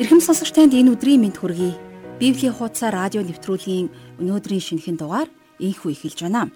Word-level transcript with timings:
Ирхэм 0.00 0.24
сонсогч 0.24 0.56
танд 0.56 0.72
энэ 0.72 0.96
өдрийн 0.96 1.20
мэнд 1.20 1.36
хүргэе. 1.36 1.76
Библийн 2.16 2.56
хуудасаа 2.56 2.96
радио 2.96 3.20
нэвтрүүлгийн 3.20 3.92
өнөөдрийн 4.24 4.64
шинэхэн 4.64 4.96
дугаар 4.96 5.28
инхүү 5.60 5.92
эхэлж 5.92 6.24
байна. 6.24 6.48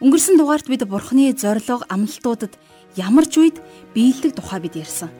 Өнгөрсөн 0.00 0.40
дугаарт 0.40 0.64
бид 0.64 0.88
Бурхны 0.88 1.36
зориг 1.36 1.84
амлалтуудад 1.92 2.56
ямар 2.96 3.28
ч 3.28 3.36
үед 3.36 3.56
биелдэг 3.92 4.32
тухай 4.32 4.64
бид 4.64 4.80
ярьсан. 4.80 5.12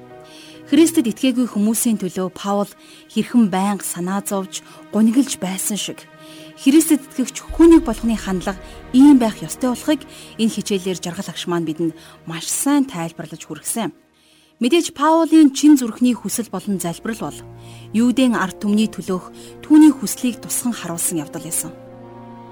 Христэд 0.72 1.12
итгээгүй 1.12 1.52
хүмүүсийн 1.52 2.00
төлөө 2.00 2.32
Паул 2.32 2.72
хэрхэн 3.12 3.52
байнга 3.52 3.84
санаа 3.84 4.24
зовж, 4.24 4.64
гунигэлж 4.88 5.36
байсан 5.36 5.76
шиг 5.76 6.00
Христэд 6.64 7.04
итгэгч 7.12 7.44
хүнийг 7.44 7.84
болгоны 7.84 8.16
хандлага 8.16 8.56
ийм 8.96 9.20
байх 9.20 9.36
ёстой 9.44 9.76
болохыг 9.76 10.00
энэ 10.40 10.54
хичээлээр 10.56 10.96
жаргал 10.96 11.28
агш 11.28 11.44
маань 11.44 11.68
бидэнд 11.68 11.92
маш 12.24 12.48
сайн 12.48 12.88
тайлбарлаж 12.88 13.44
хүргэсэн. 13.44 13.92
Мэдээж 14.62 14.94
Паулийн 14.94 15.50
чин 15.50 15.74
зүрхний 15.74 16.14
хүсэл 16.14 16.46
болон 16.46 16.78
залбирал 16.78 17.34
бол 17.34 17.38
Юудын 17.98 18.38
ард 18.38 18.62
түмний 18.62 18.86
төлөөх 18.86 19.34
түүний 19.58 19.90
хүслийг 19.90 20.38
тусган 20.38 20.70
харуулсан 20.70 21.18
явдал 21.18 21.42
байсан. 21.42 21.74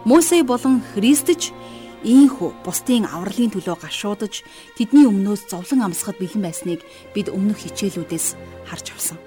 Мосе 0.03 0.43
болон 0.43 0.83
Христч 0.91 1.55
ийхүү 2.03 2.67
бусдын 2.67 3.07
авралын 3.07 3.55
төлөө 3.55 3.79
гашуудаж 3.79 4.43
тэдний 4.75 5.07
өмнөөс 5.07 5.47
зовлон 5.55 5.87
амсахад 5.87 6.19
бэлэн 6.19 6.43
байсныг 6.43 6.83
бид 7.15 7.31
өмнөх 7.31 7.63
хичээлүүдээс 7.63 8.35
харж 8.67 8.91
авсан. 8.91 9.19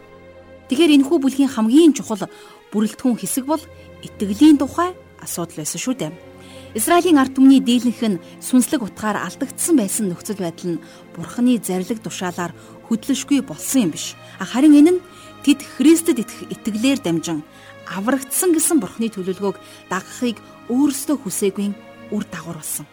Тэгэхээр 0.67 1.07
энэхүү 1.07 1.17
бүлгийн 1.23 1.55
хамгийн 1.55 1.95
чухал 1.95 2.27
бүрэлдэхүүн 2.75 3.15
хэсэг 3.15 3.47
бол 3.47 3.63
итгэлийн 4.03 4.59
тухай 4.59 4.91
асуудал 5.23 5.63
байсан 5.63 5.79
шүү 5.79 5.95
дээ. 6.03 6.11
Израилийн 6.73 7.21
ард 7.21 7.37
түмний 7.37 7.61
дийлэнх 7.61 8.01
нь 8.01 8.21
сүнслэг 8.41 8.81
утгаар 8.81 9.21
алдагдсан 9.21 9.77
байсан 9.77 10.09
нөхцөл 10.09 10.41
байдал 10.41 10.73
нь 10.73 10.81
Бурханы 11.13 11.61
зарлиг 11.61 12.01
тушаалаар 12.01 12.49
хөдлөшгүй 12.87 13.41
болсон 13.43 13.89
юм 13.89 13.91
биш. 13.91 14.15
Харин 14.39 14.77
энэ 14.79 14.91
нь 14.97 15.03
тэд 15.43 15.59
Христэд 15.63 16.23
итгэх 16.23 16.41
итгэлээр 16.53 16.99
дамжин 17.03 17.43
аврагдсан 17.87 18.55
гэсэн 18.55 18.79
Бурханы 18.79 19.11
төлөвлөгөөг 19.11 19.57
дагахыг 19.91 20.37
өөрсдөө 20.71 21.17
хүсээгүй 21.19 21.67
үр 22.15 22.23
дагавар 22.31 22.63
болсон. 22.63 22.87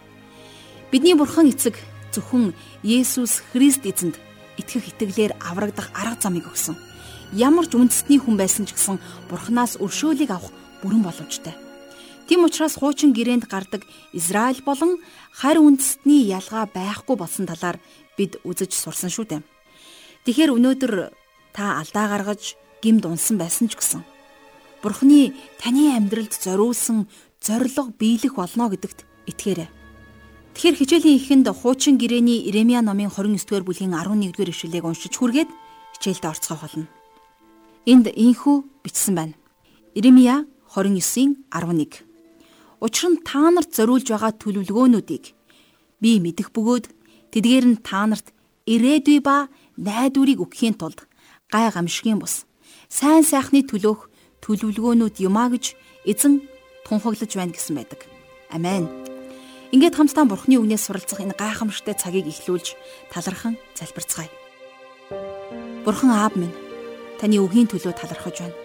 Бидний 0.91 1.15
Бурхан 1.15 1.51
эцэг 1.51 1.79
зөвхөн 2.11 2.55
Есүс 2.83 3.43
Христ 3.55 3.87
эзэнд 3.87 4.19
итгэх 4.59 4.91
итгэлээр 4.91 5.39
аврагдах 5.39 5.95
арга 5.95 6.19
замыг 6.19 6.51
өгсөн. 6.51 6.75
Ямар 7.31 7.71
ч 7.71 7.79
үндэстний 7.79 8.19
хүн 8.19 8.35
байсан 8.35 8.67
ч 8.67 8.75
гэсэн 8.75 8.99
Бурханаас 9.31 9.79
өршөөлийг 9.79 10.35
авах 10.35 10.51
бүрэн 10.83 11.07
боломжтой. 11.07 11.55
Тэм 12.27 12.47
учраас 12.47 12.75
хуучин 12.79 13.15
гэрээнд 13.15 13.47
гардаг 13.47 13.87
Израиль 14.11 14.63
болон 14.67 14.99
харь 15.31 15.63
үндэстний 15.63 16.27
ялгаа 16.31 16.67
байхгүй 16.67 17.15
болсон 17.15 17.47
талаар 17.47 17.79
бид 18.19 18.39
үзэж 18.43 18.75
сурсан 18.75 19.11
шүү 19.11 19.27
дээ. 19.31 19.50
Тэгэхээр 20.31 20.55
өнөөдөр 20.55 20.95
та 21.51 21.83
алдаа 21.83 22.07
гаргаж 22.07 22.55
гимд 22.79 23.03
унсан 23.03 23.35
байсан 23.35 23.67
ч 23.67 23.75
гэсэн 23.75 24.07
Бурхны 24.79 25.35
таны 25.59 25.91
амьдралд 25.99 26.31
зориулсан 26.31 27.11
зориг 27.43 27.75
биелэх 27.99 28.39
болно 28.39 28.71
гэдэгт 28.71 29.27
итгээрэй. 29.27 29.67
Тэгэхээр 30.55 30.79
хичээлийн 30.79 31.19
эхэнд 31.19 31.51
хуучин 31.51 31.99
гэрээний 31.99 32.47
Иремья 32.47 32.79
номын 32.79 33.11
29-р 33.11 33.67
бүлгийн 33.67 33.91
11-р 33.91 34.55
ишлэлийг 34.55 34.87
уншиж 34.87 35.19
хүргээд 35.19 35.51
хичээлд 35.99 36.23
орцгох 36.23 36.63
болно. 36.63 36.87
Энд 37.91 38.07
инхүү 38.15 38.87
бичсэн 38.87 39.19
байна. 39.19 39.35
Иремья 39.99 40.47
29-11 40.71 42.07
Учир 42.79 43.11
нь 43.11 43.19
та 43.27 43.51
нарт 43.51 43.75
зориулж 43.75 44.07
байгаа 44.07 44.31
төлөвлөгөөнүүдийг 44.39 45.35
би 45.99 46.23
мэдэх 46.23 46.55
бөгөөд 46.55 46.87
тэдгээр 47.35 47.67
нь 47.67 47.83
та 47.83 48.07
нарт 48.07 48.31
ирээдүй 48.71 49.19
ба 49.27 49.51
найдварыг 49.81 50.45
өгөхийн 50.45 50.77
тулд 50.77 51.09
гай 51.49 51.73
гамшигын 51.73 52.21
бус 52.21 52.45
сайн 52.93 53.25
сайхны 53.25 53.65
төлөөх 53.65 54.13
төлөвлөгөөнүүд 54.45 55.17
юмаа 55.25 55.49
гэж 55.49 55.75
эзэн 56.05 56.45
тунхаглаж 56.85 57.33
байна 57.37 57.53
гэсэн 57.57 57.75
байдаг. 57.77 58.05
Амен. 58.53 58.89
Ингээд 59.71 59.97
хамтдаа 59.97 60.27
Бурхны 60.27 60.59
үгнээс 60.59 60.91
суралцах 60.91 61.23
энэ 61.23 61.39
гайхамшигтай 61.39 61.95
цагийг 61.95 62.27
эхлүүлж 62.27 62.75
талархан 63.15 63.55
залбирцгаая. 63.79 64.29
Бурхан 65.87 66.11
аав 66.11 66.35
минь 66.35 66.53
таны 67.23 67.39
үгийн 67.39 67.71
төлөө 67.71 67.95
талархаж 67.95 68.37
байна. 68.43 68.59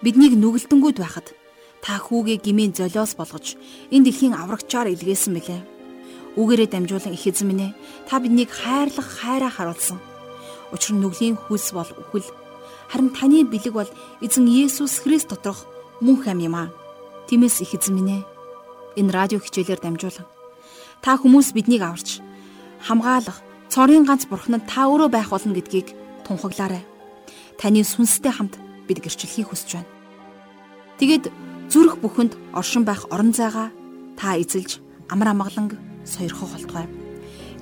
Биднийг 0.00 0.38
нүгэлтэнгүүд 0.38 0.98
байхад 1.02 1.34
та 1.82 1.98
хүүгээ 1.98 2.38
гмийн 2.46 2.72
золиос 2.78 3.18
болгож 3.18 3.58
энэ 3.90 4.06
дэлхийн 4.06 4.38
аврагчаар 4.38 4.94
илгээсэн 4.94 5.34
мэлээ. 5.34 5.60
Үгээрээ 6.38 6.68
дамжуулан 6.70 7.16
их 7.18 7.26
эзэн 7.26 7.46
минь 7.50 7.64
ээ 7.66 7.76
та 8.06 8.22
биднийг 8.22 8.54
хайрлах 8.54 9.08
хайраа 9.18 9.50
харуулсан. 9.50 9.98
Учир 10.72 10.96
нь 10.96 11.02
нүглийн 11.02 11.36
хүс 11.36 11.72
бол 11.72 11.88
үхэл. 11.88 12.28
Харин 12.88 13.10
таны 13.12 13.44
бэлэг 13.44 13.74
бол 13.74 13.90
эзэн 14.24 14.46
Есүс 14.48 15.04
Христ 15.04 15.28
доторх 15.32 15.64
мөнх 16.00 16.26
ам 16.28 16.40
юм 16.40 16.54
аа. 16.56 16.68
Тиймээс 17.28 17.60
их 17.64 17.74
эзэн 17.76 17.94
минь 17.96 18.12
ээ 18.20 18.22
энэ 18.98 19.12
радио 19.12 19.38
хичээлээр 19.38 19.80
дамжуулан 19.80 20.26
та 21.02 21.16
хүмүүс 21.16 21.54
биднийг 21.54 21.82
аварч 21.82 22.18
хамгаалах 22.82 23.38
цорын 23.70 24.04
ганц 24.06 24.26
бурхнад 24.26 24.66
та 24.66 24.90
өөрөө 24.90 25.10
байх 25.12 25.30
болно 25.30 25.54
гэдгийг 25.54 25.94
тунхаглаарай. 26.26 26.82
Таны 27.58 27.82
сүнстэй 27.86 28.32
хамт 28.34 28.58
бид 28.86 28.98
гэрчлэхийг 29.02 29.50
хүсэж 29.50 29.70
байна. 29.78 29.90
Тэгэд 30.98 31.24
зүрх 31.70 31.98
бүхэнд 32.02 32.34
оршин 32.54 32.82
байх 32.82 33.06
орон 33.12 33.30
зайгаа 33.32 33.70
та 34.18 34.34
эзэлж 34.38 34.82
амар 35.10 35.30
амгаланг 35.30 35.78
сойрхох 36.04 36.50
болтугай. 36.54 37.07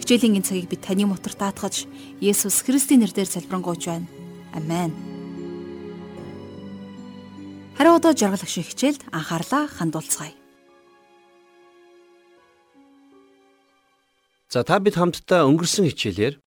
Хичээлийн 0.00 0.38
энэ 0.38 0.46
цагийг 0.46 0.68
би 0.70 0.76
таны 0.76 1.06
мотор 1.06 1.34
даатгаж 1.34 1.88
Есүс 2.20 2.62
Христийн 2.62 3.02
нэрээр 3.02 3.26
залбирanгуйч 3.26 3.82
байна. 3.86 4.08
Амен. 4.54 4.92
Харин 7.76 7.96
одоо 7.98 8.12
жаргалах 8.16 8.48
шиг 8.48 8.70
хичээлд 8.70 9.04
анхаарлаа 9.12 9.68
хандуулцгаая. 9.68 10.32
За 14.48 14.64
та 14.64 14.80
бид 14.80 14.96
хамтдаа 14.96 15.44
өнгөрсөн 15.44 15.90
хичээлээр 15.90 16.40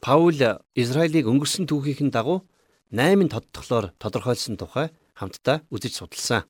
Паул 0.00 0.40
Израилийг 0.72 1.28
өнгөрсөн 1.28 1.68
түүхийн 1.68 2.08
дагуу 2.14 2.48
8 2.94 3.28
тодтглоор 3.28 3.92
тодорхойлсон 3.98 4.56
тухай 4.56 4.88
хамтдаа 5.18 5.66
үзэж 5.68 5.92
судалсан. 5.98 6.46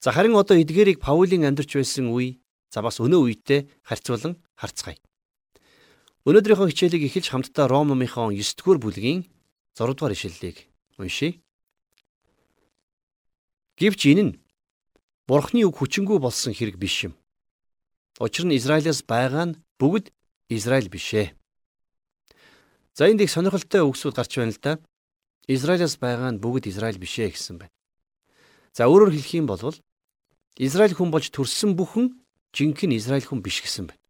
За 0.00 0.10
харин 0.10 0.34
одоо 0.34 0.56
эдгээрийг 0.56 0.98
Паулийн 0.98 1.44
амьдарч 1.44 1.76
байсан 1.76 2.08
үе 2.08 2.40
за 2.70 2.82
бас 2.82 3.00
өнөө 3.00 3.20
үетэй 3.26 3.70
харьцуулан 3.86 4.36
харцгаая. 4.54 4.98
Өнөөдрийнхөө 6.26 6.70
хичээлийг 6.70 7.06
эхэлж 7.06 7.30
хамтдаа 7.30 7.70
Ром 7.70 7.88
номынхон 7.94 8.34
9-р 8.34 8.82
бүлгийн 8.82 9.30
6-р 9.78 10.12
ишлэлийг 10.12 10.66
уншийе. 10.98 11.38
Гэвч 13.78 14.00
энэ 14.10 14.22
нь 14.26 14.32
Бурхны 15.26 15.66
үг 15.66 15.78
хүчингү 15.78 16.18
болсон 16.18 16.54
хэрэг 16.54 16.78
биш 16.78 17.06
юм. 17.06 17.14
Учир 18.18 18.46
нь 18.46 18.56
Израилаас 18.58 19.02
байгаа 19.02 19.52
нь 19.52 19.58
бүгд 19.78 20.10
Израиль 20.48 20.88
бишээ. 20.88 21.34
За 22.94 23.10
энд 23.10 23.20
их 23.20 23.30
сонирхолтой 23.30 23.84
үгсүүд 23.84 24.16
гарч 24.16 24.32
байна 24.38 24.54
л 24.54 24.62
да. 24.62 24.72
Израилаас 25.46 25.98
байгаа 26.00 26.32
нь 26.32 26.40
бүгд 26.40 26.70
Израиль 26.70 26.96
бишээ 26.96 27.34
гэсэн 27.34 27.58
байна. 27.60 27.74
За 28.72 28.88
өөрөөр 28.88 29.12
хэлэх 29.12 29.34
юм 29.36 29.46
бол 29.46 29.60
Израиль 30.56 30.96
хүн 30.96 31.12
болж 31.12 31.28
төрсөн 31.28 31.76
бүхэн 31.76 32.16
жинхэнэ 32.56 32.96
Израиль 32.96 33.28
хүн 33.28 33.44
биш 33.44 33.60
гэсэн 33.60 33.92
байна. 33.92 34.00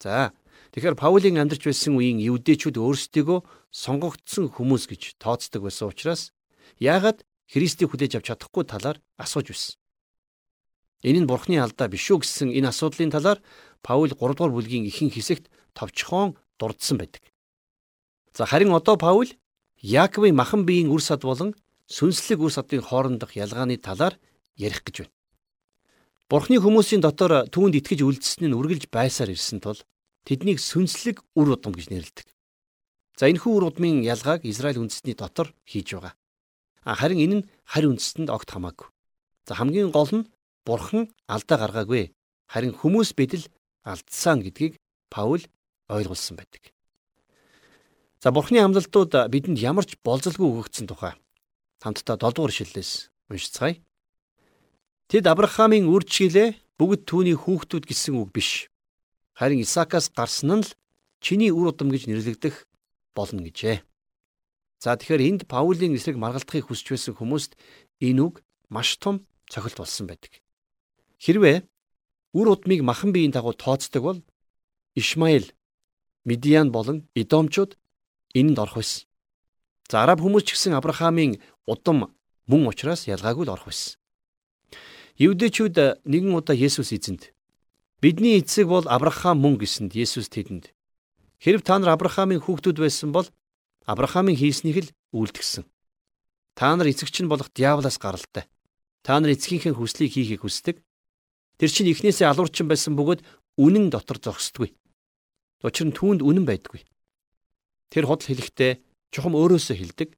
За 0.00 0.32
тэгэхээр 0.72 0.96
Паулийн 0.96 1.36
амьдарч 1.36 1.68
байсан 1.68 2.00
үеийн 2.00 2.24
евдээчүүд 2.24 2.80
өөрсдийгөө 2.80 3.38
сонгогдсон 3.68 4.48
хүмүүс 4.56 4.88
гэж 4.88 5.20
тооцдог 5.20 5.68
байсан 5.68 5.92
учраас 5.92 6.32
яагаад 6.80 7.24
Христийг 7.46 7.92
хүлээж 7.92 8.18
авч 8.18 8.26
чадахгүй 8.32 8.64
талаар 8.64 8.98
асууж 9.20 9.52
байсан. 9.52 9.76
Энэ 11.04 11.22
нь 11.22 11.30
Бурхны 11.30 11.60
алдаа 11.60 11.86
биш 11.92 12.08
үү 12.10 12.24
гэсэн 12.24 12.50
энэ 12.56 12.72
асуудлын 12.72 13.12
талаар 13.12 13.38
Паул 13.84 14.10
3 14.10 14.16
дугаар 14.16 14.50
бүлгийн 14.50 14.88
ихэнх 14.88 15.14
хэсэгт 15.14 15.46
товчхон 15.76 16.34
дурдсан 16.58 16.98
байдаг. 16.98 17.22
За 18.34 18.48
харин 18.48 18.72
одоо 18.74 18.96
Паул 18.96 19.30
Яаковын 19.80 20.34
махан 20.34 20.64
биеийн 20.66 20.90
үр 20.90 21.04
сад 21.04 21.22
болон 21.22 21.54
сүнслэг 21.86 22.40
үр 22.40 22.50
садын 22.50 22.82
хоорондох 22.82 23.36
ялгааны 23.36 23.76
талаар 23.76 24.18
ярих 24.56 24.82
гэж 24.82 25.04
байна. 25.04 25.15
Бурхны 26.26 26.58
хүмүүсийн 26.58 27.02
дотор 27.06 27.46
түүнд 27.46 27.78
итгэж 27.78 28.02
үлдсэн 28.02 28.50
нь 28.50 28.56
үргэлж 28.58 28.90
байсаар 28.90 29.30
ирсэн 29.30 29.62
тул 29.62 29.78
тэднийг 30.26 30.58
сүнслэг 30.58 31.22
үр 31.38 31.54
удам 31.54 31.70
гэж 31.70 31.86
нэрлэдэг. 31.86 32.26
За 33.14 33.30
энэхүү 33.30 33.52
үр 33.54 33.70
удмын 33.70 34.02
ялгааг 34.02 34.42
Израиль 34.42 34.82
үндэстний 34.82 35.14
дотор 35.14 35.54
хийж 35.62 35.94
байгаа. 35.94 36.18
Харин 36.82 37.22
энэ 37.22 37.36
нь 37.38 37.46
харь 37.62 37.86
үндэстэнд 37.86 38.34
огт 38.34 38.50
хамаагүй. 38.50 38.90
За 39.46 39.54
хамгийн 39.54 39.94
гол 39.94 40.10
нь 40.10 40.28
Бурхан 40.66 41.14
алдаа 41.30 41.62
гаргаагүй. 41.62 42.10
Харин 42.50 42.74
хүмүүс 42.74 43.14
бидэл 43.14 43.46
алдсан 43.86 44.42
гэдгийг 44.42 44.82
Паул 45.14 45.46
ойлгуулсан 45.86 46.34
байдаг. 46.42 46.74
За 48.18 48.34
Бурхны 48.34 48.58
амлалтууд 48.58 49.14
бидэнд 49.30 49.62
ямар 49.62 49.86
ч 49.86 49.94
болзолгүй 50.02 50.42
өгөгдсөн 50.50 50.90
тухай 50.90 51.14
хамтдаа 51.78 52.18
7 52.18 52.34
дугаар 52.34 52.50
ишлэлээс 52.50 53.14
уншицгаая. 53.30 53.78
Тэд 55.06 55.30
Авраамийн 55.30 55.86
үржиглээ 55.86 56.58
бүгд 56.82 57.06
түүний 57.06 57.38
хүүхдүүд 57.38 57.86
гэсэн 57.86 58.18
үг 58.18 58.34
биш. 58.34 58.66
Харин 59.38 59.62
Исаакаас 59.62 60.10
гарсан 60.10 60.50
нь 60.50 60.66
л 60.66 60.74
чиний 61.22 61.54
үр 61.54 61.70
удам 61.70 61.94
гэж 61.94 62.10
нэрлэгдэх 62.10 62.66
болно 63.14 63.46
гэжээ. 63.46 63.86
За 64.82 64.98
тэгэхээр 64.98 65.22
энд 65.30 65.42
Паулийн 65.46 65.94
эсрэг 65.94 66.18
маргалдахыг 66.18 66.66
хүсч 66.66 66.90
байсан 66.90 67.14
хүмүүст 67.14 67.54
энэ 68.02 68.18
үг 68.18 68.42
маш 68.66 68.98
том 68.98 69.22
цохилт 69.46 69.78
болсон 69.78 70.10
байдаг. 70.10 70.42
Хэрвээ 71.22 71.62
үр 72.34 72.46
удмыг 72.50 72.82
махан 72.82 73.14
биеийн 73.14 73.30
дагуу 73.30 73.54
тооцдог 73.54 74.02
бол 74.02 74.18
Ишмаил, 74.98 75.46
Медиан 76.26 76.74
болон 76.74 77.06
Идомчууд 77.14 77.78
энэнд 78.34 78.58
орох 78.58 78.82
байсан. 78.82 79.06
За 79.86 80.02
араб 80.02 80.18
хүмүүс 80.18 80.50
ч 80.50 80.58
гэсэн 80.58 80.74
Авраамийн 80.74 81.38
удам 81.62 82.10
мөн 82.50 82.62
учраас 82.66 83.06
ялгаагүй 83.06 83.46
л 83.46 83.54
орох 83.54 83.70
байсан. 83.70 83.94
Евдэчүүд 85.16 86.04
нэгэн 86.04 86.36
удаа 86.36 86.52
Есүс 86.52 86.92
эзэнд 86.92 87.32
бидний 88.04 88.36
эцэг 88.36 88.68
бол 88.68 88.84
Авраам 88.84 89.40
мөн 89.40 89.56
гэсэнд 89.56 89.96
Есүс 89.96 90.28
тэдэнд 90.28 90.76
хэрв 91.40 91.64
та 91.64 91.80
нар 91.80 91.96
Авраамийн 91.96 92.44
хүүхдүүд 92.44 92.76
байсан 92.76 93.16
бол 93.16 93.24
Авраамийн 93.88 94.36
хийснийг 94.36 94.76
л 94.84 94.92
үйлдгсэн. 95.16 95.64
Та 96.52 96.76
нар 96.76 96.92
эцэгч 96.92 97.24
нь 97.24 97.32
болох 97.32 97.48
диаволоос 97.56 97.96
гаралтай. 97.96 98.44
Та 99.00 99.16
нар 99.16 99.32
эцгийнхээ 99.32 99.72
хүслийг 99.72 100.12
хийхийг 100.12 100.44
хүсдэг. 100.44 100.84
Тэр 101.56 101.70
чинь 101.72 101.88
эхнээсээ 101.96 102.28
алуурчин 102.28 102.68
байсан 102.68 102.92
бөгөөд 102.92 103.24
үнэн 103.56 103.88
дотор 103.88 104.20
зогсдгүй. 104.20 104.76
Учир 105.64 105.88
нь 105.88 105.96
түүнд 105.96 106.20
үнэн 106.20 106.44
байдгүй. 106.44 106.84
Тэр 107.88 108.04
худал 108.04 108.28
хэлэхдээ 108.28 108.84
чухам 109.16 109.32
өөрөөсөө 109.32 109.76
хэлдэг. 109.80 110.12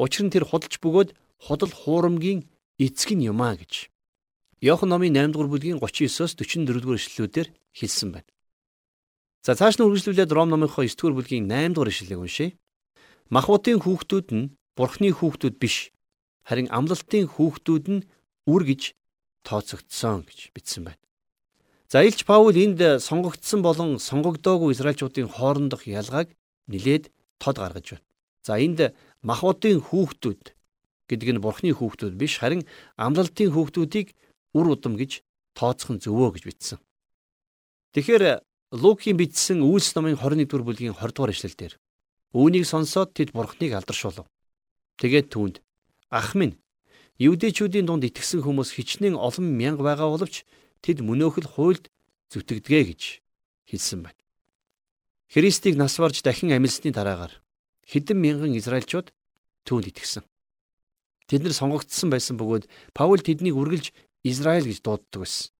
Учир 0.00 0.24
нь 0.24 0.32
тэр 0.32 0.48
худалч 0.48 0.80
бөгөөд 0.80 1.12
худал 1.44 1.72
хуурамгийн 1.76 2.48
эцэг 2.80 3.20
нь 3.20 3.28
юм 3.28 3.44
а 3.44 3.52
гэж. 3.52 3.92
Иохан 4.60 4.92
номын 4.92 5.16
8 5.16 5.32
дугаар 5.32 5.48
бүлгийн 5.48 5.80
39-оос 5.80 6.36
44 6.36 6.84
дугаар 6.84 7.00
ишлэлүүдээр 7.00 7.48
хэлсэн 7.72 8.12
байна. 8.12 8.28
За 9.40 9.56
цааш 9.56 9.80
нь 9.80 9.84
үргэлжлүүлээд 9.88 10.36
Ром 10.36 10.52
номынхоо 10.52 10.84
9 10.84 11.00
дугаар 11.00 11.16
бүлгийн 11.16 11.48
8 11.48 11.72
дугаар 11.72 11.88
ишлэлийг 11.88 12.20
уншъя. 12.20 12.52
Махбутын 13.32 13.80
хүүхдүүд 13.80 14.28
нь 14.36 14.52
Бурхны 14.76 15.16
хүүхдүүд 15.16 15.56
биш 15.56 15.96
харин 16.44 16.68
амлалтын 16.68 17.24
хүүхдүүд 17.32 17.86
нь 17.88 18.04
үр 18.52 18.62
гэж 18.68 18.92
тооцогдсон 19.48 20.28
гэж 20.28 20.52
бичсэн 20.52 20.84
байна. 20.92 21.00
За 21.88 22.04
Илч 22.04 22.28
Паул 22.28 22.52
энд 22.52 23.00
сонгогдсон 23.00 23.64
болон 23.64 23.96
сонгогдоогүй 23.96 24.76
Израильчуудын 24.76 25.32
хоорондох 25.32 25.88
ялгааг 25.88 26.36
нилээд 26.68 27.08
тод 27.40 27.56
гаргаж 27.56 27.96
байна. 27.96 28.06
За 28.44 28.60
энд 28.60 28.92
махбутын 29.24 29.80
хүүхдүүд 29.80 30.52
гэдэг 31.08 31.28
нь 31.32 31.40
Бурхны 31.40 31.72
хүүхдүүд 31.72 32.14
биш 32.20 32.36
харин 32.44 32.68
амлалтын 33.00 33.50
хүүхдүүдийг 33.56 34.12
үр 34.54 34.66
удам 34.74 34.96
гэж 34.96 35.22
тооцох 35.54 35.90
нь 35.94 36.02
зөвөө 36.02 36.38
гэж 36.38 36.44
бичсэн. 36.46 36.78
Тэгэхээр 37.94 38.42
Лукийн 38.70 39.18
бичсэн 39.18 39.66
Үйлс 39.66 39.98
номын 39.98 40.14
21 40.14 40.46
дугаар 40.46 40.64
бүлгийн 40.66 40.94
20 40.94 41.10
дугаар 41.14 41.34
эшлэлдэр 41.34 41.74
үүнийг 42.30 42.62
сонсоод 42.66 43.10
тэд 43.18 43.34
бурхныг 43.34 43.74
алдаршуулв. 43.74 44.30
Тэгээд 45.02 45.34
түүнд 45.34 45.56
ах 46.14 46.38
минь 46.38 46.54
Евдэчүүдийн 47.18 47.84
дунд 47.84 48.06
итгэсэн 48.06 48.46
хүмүүс 48.46 48.78
хичнээн 48.78 49.18
олон 49.18 49.46
мянга 49.58 49.82
байгаа 49.82 50.08
боловч 50.08 50.46
тэд 50.80 51.02
мөнөөхөл 51.02 51.50
хуйлд 51.50 51.90
зүтгэдгээ 52.30 52.82
гэж 52.94 53.02
хэлсэн 53.68 54.00
байна. 54.06 54.20
Христийг 55.28 55.76
нас 55.76 55.98
барж 55.98 56.22
дахин 56.22 56.54
амилсны 56.54 56.94
дараагаар 56.94 57.42
хэдэн 57.90 58.18
мянган 58.18 58.54
Израильчууд 58.56 59.12
түүнд 59.66 59.90
итгэсэн. 59.90 60.24
Тэд 61.28 61.44
нар 61.44 61.54
сонгогдсон 61.54 62.08
байсан 62.10 62.38
бөгөөд 62.40 62.70
Паул 62.96 63.20
тэднийг 63.20 63.54
үргэлж 63.54 63.92
Израиль 64.22 64.68
гэж 64.68 64.80
дууддаг 64.84 65.24
байсан. 65.24 65.52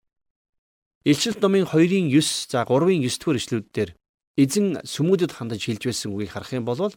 Илчилт 1.05 1.41
номын 1.41 1.65
2-ын 1.65 2.13
9 2.13 2.53
за 2.53 2.65
3-ын 2.69 3.01
9 3.01 3.19
дугаар 3.21 3.41
ишлүүдээр 3.41 3.91
эзэн 4.37 4.85
сүмүүдэд 4.85 5.33
хандаж 5.33 5.61
хэлж 5.65 5.83
байсан 5.89 6.13
үгийг 6.13 6.33
харах 6.37 6.53
юм 6.53 6.65
бол 6.69 6.93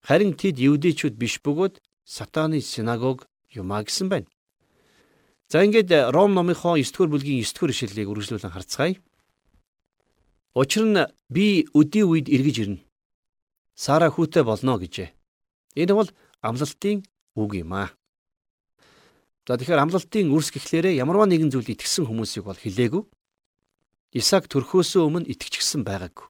харин 0.00 0.32
тэд 0.32 0.56
евдээчүүд 0.56 1.14
биш 1.20 1.36
бөгөөд 1.44 1.84
сатаны 2.08 2.60
синагог 2.64 3.28
юмаа 3.52 3.84
гэсэн 3.84 4.08
байна. 4.08 4.28
За 5.52 5.60
ингээд 5.64 6.12
Ром 6.16 6.32
номынхоо 6.32 6.80
9 6.80 6.96
дугаар 6.96 7.12
бүлгийн 7.12 7.44
9 7.44 7.52
дугаар 7.52 7.72
ишлэлийг 7.72 8.08
үргэлжлүүлэн 8.08 8.54
харцгаая. 8.56 8.96
Учир 10.56 10.84
нь 10.88 11.04
би 11.28 11.68
өдий 11.76 12.04
үед 12.08 12.32
эргэж 12.32 12.56
ирнэ. 12.64 12.84
Сара 13.76 14.08
хүүтэй 14.08 14.44
болно 14.48 14.80
гэжээ. 14.80 15.12
Энэ 15.76 15.92
бол 15.92 16.08
амлалтын 16.40 17.04
үг 17.36 17.50
юм 17.60 17.72
аа. 17.76 17.97
За 19.48 19.56
тэгэхээр 19.56 19.80
амлалтын 19.80 20.28
үрс 20.28 20.52
гэхлээрээ 20.52 21.00
ямарваа 21.00 21.24
нэгэн 21.24 21.48
зүйлд 21.48 21.72
итгэсэн 21.72 22.04
хүмүүсийг 22.04 22.44
бол 22.44 22.60
хилээгүй. 22.60 23.00
Исаак 24.20 24.44
төрхөөсөө 24.52 25.08
өмнө 25.08 25.24
итгэчихсэн 25.32 25.88
байгаагүй. 25.88 26.28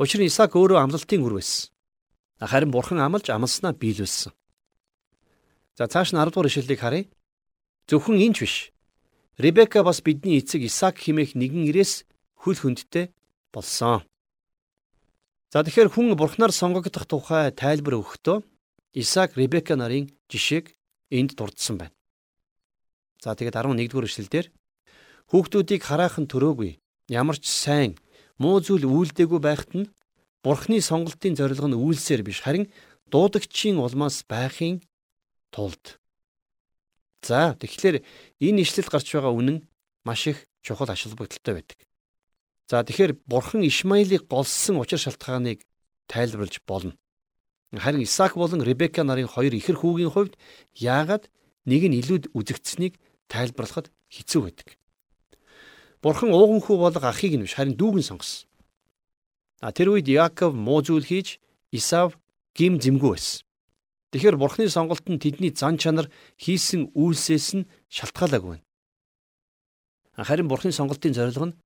Учир 0.00 0.24
нь 0.24 0.32
Исаак 0.32 0.56
өөрөө 0.56 0.80
амлалтын 0.88 1.20
үр 1.20 1.36
байсан. 1.36 1.68
Харин 2.40 2.72
бурхан 2.72 3.04
амлаж 3.04 3.28
амласнаа 3.28 3.76
биелүүлсэн. 3.76 4.32
За 5.76 5.84
цааш 5.84 6.16
нь 6.16 6.20
10 6.20 6.32
дугаар 6.32 6.48
ишлэлийг 6.48 6.80
харъя. 6.80 7.12
Зөвхөн 7.92 8.16
энэ 8.16 8.32
ч 8.32 8.38
биш. 8.48 8.56
Ребека 9.36 9.84
бас 9.84 10.00
бидний 10.00 10.40
эцэг 10.40 10.64
Исаак 10.64 11.04
химээх 11.04 11.36
нэгэн 11.36 11.68
ирээс 11.68 12.08
хөл 12.40 12.56
хөндтэй 12.56 13.12
болсон. 13.52 14.00
За 15.52 15.60
тэгэхээр 15.60 15.92
хүн 15.92 16.16
бурхнаар 16.16 16.56
сонгогдох 16.56 17.04
тухай 17.04 17.52
тайлбар 17.52 18.00
өгөхдөө 18.00 18.40
Исаак 18.96 19.36
Ребека 19.36 19.76
нарын 19.76 20.08
жишээг 20.32 20.72
энд 21.12 21.36
дурдсан 21.36 21.76
байна. 21.76 21.92
За 23.24 23.32
тэгээд 23.32 23.56
11 23.56 23.88
дугаар 23.88 24.04
эшлэлдэр 24.04 24.46
хүүхдүүдийг 25.32 25.80
хараахан 25.80 26.28
төрөөгүй 26.28 26.76
ямар 27.08 27.40
ч 27.40 27.48
сайн 27.48 27.96
муу 28.36 28.60
зүйл 28.60 28.84
үйлдэггүй 28.84 29.40
байхад 29.40 29.72
нь 29.72 29.88
Бурхны 30.44 30.76
сонголтын 30.84 31.32
зорилго 31.32 31.72
нь 31.72 31.80
үйлсээр 31.80 32.20
биш 32.20 32.44
харин 32.44 32.68
дуудагчийн 33.08 33.80
улмаас 33.80 34.28
байхын 34.28 34.84
тулд. 35.48 35.96
За 37.24 37.56
тэгэхээр 37.56 38.04
энэ 38.44 38.60
ишлэл 38.60 38.92
гарч 38.92 39.08
байгаа 39.16 39.32
үнэн 39.32 39.64
маш 40.04 40.28
их 40.28 40.44
чухал 40.60 40.92
ашиг 40.92 41.16
бүгдэлтэй 41.16 41.54
байдаг. 41.56 41.80
За 42.68 42.84
тэгэхээр 42.84 43.24
Бурхан 43.24 43.64
Ишмаилыг 43.64 44.28
голсон 44.28 44.84
учир 44.84 45.00
шалтгааныг 45.00 45.64
тайлбарлаж 46.12 46.60
болно. 46.68 46.92
Харин 47.72 48.04
Исаак 48.04 48.36
болон 48.36 48.60
Ребека 48.60 49.00
нарын 49.00 49.32
хоёр 49.32 49.56
ихэр 49.56 49.80
хүүгийн 49.80 50.12
хувьд 50.12 50.36
яагаад 50.76 51.32
нэг 51.64 51.82
нь 51.88 51.98
илүүд 52.04 52.36
үзэгдсэнийг 52.36 53.00
тайлбарлахад 53.28 53.90
хэцүү 54.10 54.40
байдаг. 54.42 54.68
Бурхан 56.02 56.30
ууганхүү 56.36 56.76
болго 56.76 57.06
ахыг 57.08 57.34
нь 57.36 57.44
биш 57.44 57.56
харин 57.56 57.76
дүүг 57.76 57.96
нь 58.00 58.08
сонгосон. 58.08 58.48
А 59.64 59.72
тэр 59.72 59.96
үед 59.96 60.08
Яаков 60.08 60.52
муу 60.52 60.84
зүйл 60.84 61.08
хийж 61.08 61.40
Исав 61.72 62.20
гим 62.52 62.76
зэмгүй 62.76 63.16
байсан. 63.16 63.42
Тэгэхээр 64.12 64.36
Бурханы 64.36 64.68
сонголт 64.68 65.08
нь 65.10 65.18
тэдний 65.18 65.50
зан 65.50 65.80
чанар 65.80 66.06
хийсэн 66.38 66.94
үйлсээс 66.94 67.48
нь 67.58 67.68
шалтгаалаагүй 67.90 68.60
байна. 68.60 68.66
Харин 70.14 70.46
Бурханы 70.46 70.70
сонголтын 70.70 71.16
зорилго 71.16 71.46
нь 71.50 71.56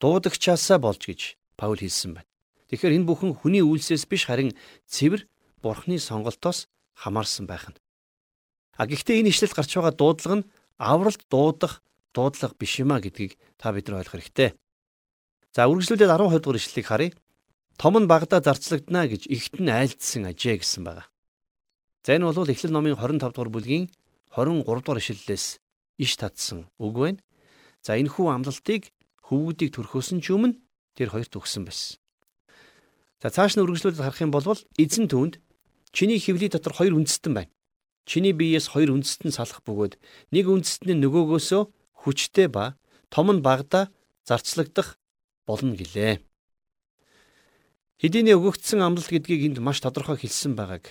дуудагчаасаа 0.00 0.78
болж 0.80 1.04
гэж 1.04 1.36
Паул 1.58 1.76
хэлсэн 1.82 2.16
байна. 2.16 2.30
Тэгэхээр 2.72 2.96
энэ 2.96 3.08
бүхэн 3.10 3.32
хүний 3.36 3.60
үйлсээс 3.60 4.08
биш 4.08 4.24
харин 4.24 4.56
цэвэр 4.88 5.28
Бурханы 5.60 5.98
сонголтоос 6.00 6.70
хамаарсан 6.96 7.44
байх 7.44 7.68
нь. 7.68 7.76
А 8.78 8.86
гэхдээ 8.86 9.20
энэ 9.20 9.34
ишлэлд 9.34 9.52
гарч 9.52 9.74
байгаа 9.74 9.92
дуудлага 9.92 10.36
нь 10.40 10.48
авралт 10.78 11.22
дуудах 11.28 11.82
дуудлага 12.14 12.54
биш 12.58 12.78
юма 12.78 13.02
гэдгийг 13.02 13.36
та 13.58 13.72
бид 13.74 13.88
нар 13.88 14.00
ойлгох 14.00 14.14
хэрэгтэй. 14.14 14.54
За 15.52 15.66
үргэлжлүүлээд 15.66 16.10
12 16.14 16.38
дугаар 16.42 16.58
ишлэлийг 16.58 16.86
харъя. 16.86 17.12
Том 17.78 17.94
нь 17.98 18.10
багада 18.10 18.38
зарцлагдана 18.40 19.06
гэж 19.10 19.26
ихт 19.26 19.58
нь 19.58 19.70
айлдсан 19.70 20.30
ажээ 20.30 20.62
гэсэн 20.62 20.82
байгаа. 20.86 21.06
За 22.06 22.14
энэ 22.14 22.26
бол 22.26 22.46
Эхлэл 22.46 22.74
номын 22.74 22.94
25 22.94 23.34
дугаар 23.34 23.50
бүлгийн 23.50 23.90
23 24.34 24.64
дугаар 24.64 25.02
ишлэлээс 25.02 25.46
иш 25.98 26.12
татсан 26.16 26.70
үг 26.78 26.94
байна. 26.94 27.20
За 27.82 27.98
энэ 27.98 28.10
хүү 28.10 28.26
амлалтыг 28.30 28.90
хөвгүүдийг 29.26 29.70
төрхөөсөн 29.74 30.22
ч 30.22 30.30
өмнө 30.34 30.58
тэр 30.94 31.10
хоёрт 31.10 31.34
өгсөн 31.34 31.66
байсан. 31.66 31.98
За 33.22 33.30
цааш 33.34 33.58
нь 33.58 33.62
үргэлжлүүлээд 33.66 34.02
харах 34.02 34.22
юм 34.22 34.30
бол 34.30 34.46
эзэн 34.78 35.10
түүнд 35.10 35.42
чиний 35.90 36.22
хөвлийн 36.22 36.54
дотор 36.54 36.74
хоёр 36.74 36.94
үндэстэн 36.98 37.34
байна. 37.34 37.50
Чиний 38.08 38.32
биеэс 38.32 38.72
хоёр 38.72 38.96
үндэстэн 38.96 39.36
салах 39.36 39.60
бөгөөд 39.68 40.00
нэг 40.32 40.48
үндэстэн 40.48 40.96
нь 40.96 41.02
нөгөөгөөсөө 41.04 41.62
хүчтэй 42.08 42.48
ба 42.48 42.80
том 43.12 43.28
нь 43.28 43.44
багада 43.44 43.92
зарцлагдах 44.24 44.96
болно 45.44 45.76
гэлээ. 45.76 46.24
Хэдийний 48.00 48.32
өгөгдсөн 48.32 48.80
амлалт 48.80 49.12
гэдгийг 49.12 49.52
энд 49.52 49.58
маш 49.60 49.84
тодорхой 49.84 50.16
хэлсэн 50.16 50.56
байгааг 50.56 50.88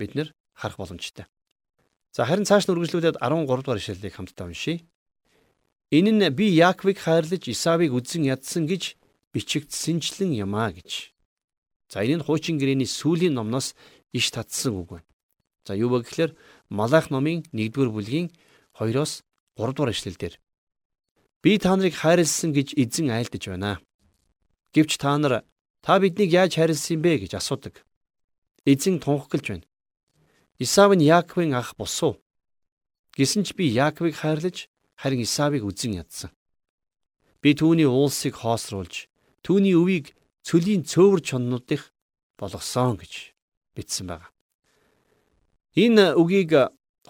бид 0.00 0.16
нэр 0.16 0.32
харах 0.56 0.80
боломжтой. 0.80 1.28
За 2.16 2.24
харин 2.24 2.48
цааш 2.48 2.64
нь 2.64 2.72
үргэлжлүүлээд 2.72 3.20
13 3.20 3.44
дугаар 3.44 3.80
ишлэлийг 3.84 4.14
хамтдаа 4.16 4.48
уншийе. 4.48 4.88
Энэ 5.92 6.10
нь 6.16 6.24
би 6.32 6.48
Яаковыг 6.48 6.96
хайрлаж 7.04 7.44
Исавыг 7.44 7.92
үдсэн 7.92 8.24
ядсан 8.24 8.64
гэж 8.64 8.96
бичигдсэнчлэн 9.36 10.32
юм 10.32 10.56
а 10.56 10.72
гэж. 10.72 11.12
За 11.92 12.00
энэ 12.00 12.22
нь 12.22 12.24
хуучин 12.24 12.56
гэрээний 12.56 12.88
сүүлийн 12.88 13.36
номноос 13.36 13.76
иш 14.16 14.32
татсан 14.32 14.80
үг 14.80 14.88
байна. 14.96 15.13
За 15.64 15.72
юу 15.74 15.88
вэ 15.90 16.04
гэхээр 16.04 16.36
Малах 16.68 17.08
номын 17.10 17.44
1-р 17.52 17.88
бүлгийн 17.88 18.28
2-оос 18.76 19.24
3 19.56 19.72
дугаар 19.72 19.92
эшлэлдэр 19.92 20.34
Би 21.44 21.58
та 21.60 21.76
нарыг 21.76 21.94
хайрлсан 22.00 22.56
гэж 22.56 22.72
эзэн 22.72 23.12
айлдаж 23.12 23.44
байна. 23.52 23.76
Гэвч 24.72 24.96
та 24.96 25.12
нар 25.20 25.44
та 25.84 26.00
биднийг 26.00 26.32
яаж 26.32 26.56
хайрлсан 26.56 27.04
бэ 27.04 27.28
гэж 27.28 27.36
асуудаг. 27.36 27.84
эзэн 28.64 28.96
тунхаглаж 29.00 29.44
байна. 29.52 29.68
Исав 30.58 30.96
нь 30.96 31.04
Яаковын 31.04 31.52
ах 31.52 31.76
босуу. 31.76 32.16
Гэсэн 33.12 33.44
ч 33.44 33.52
би 33.52 33.68
Яаковыг 33.68 34.16
хайрлаж 34.16 34.72
харин 34.96 35.20
Исавыг 35.20 35.68
үзен 35.68 36.00
ядсан. 36.00 36.32
Би 37.44 37.52
түүний 37.52 37.84
уулсыг 37.84 38.40
хоосруулж 38.40 39.12
түүний 39.44 39.76
өвийг 39.76 40.16
цөлийн 40.48 40.88
цөөвөр 40.88 41.20
чоннуудых 41.20 41.92
болгосон 42.40 42.96
гэж 42.96 43.36
бичсэн 43.76 44.08
байна. 44.08 44.33
Энэ 45.74 46.14
үгийг 46.14 46.54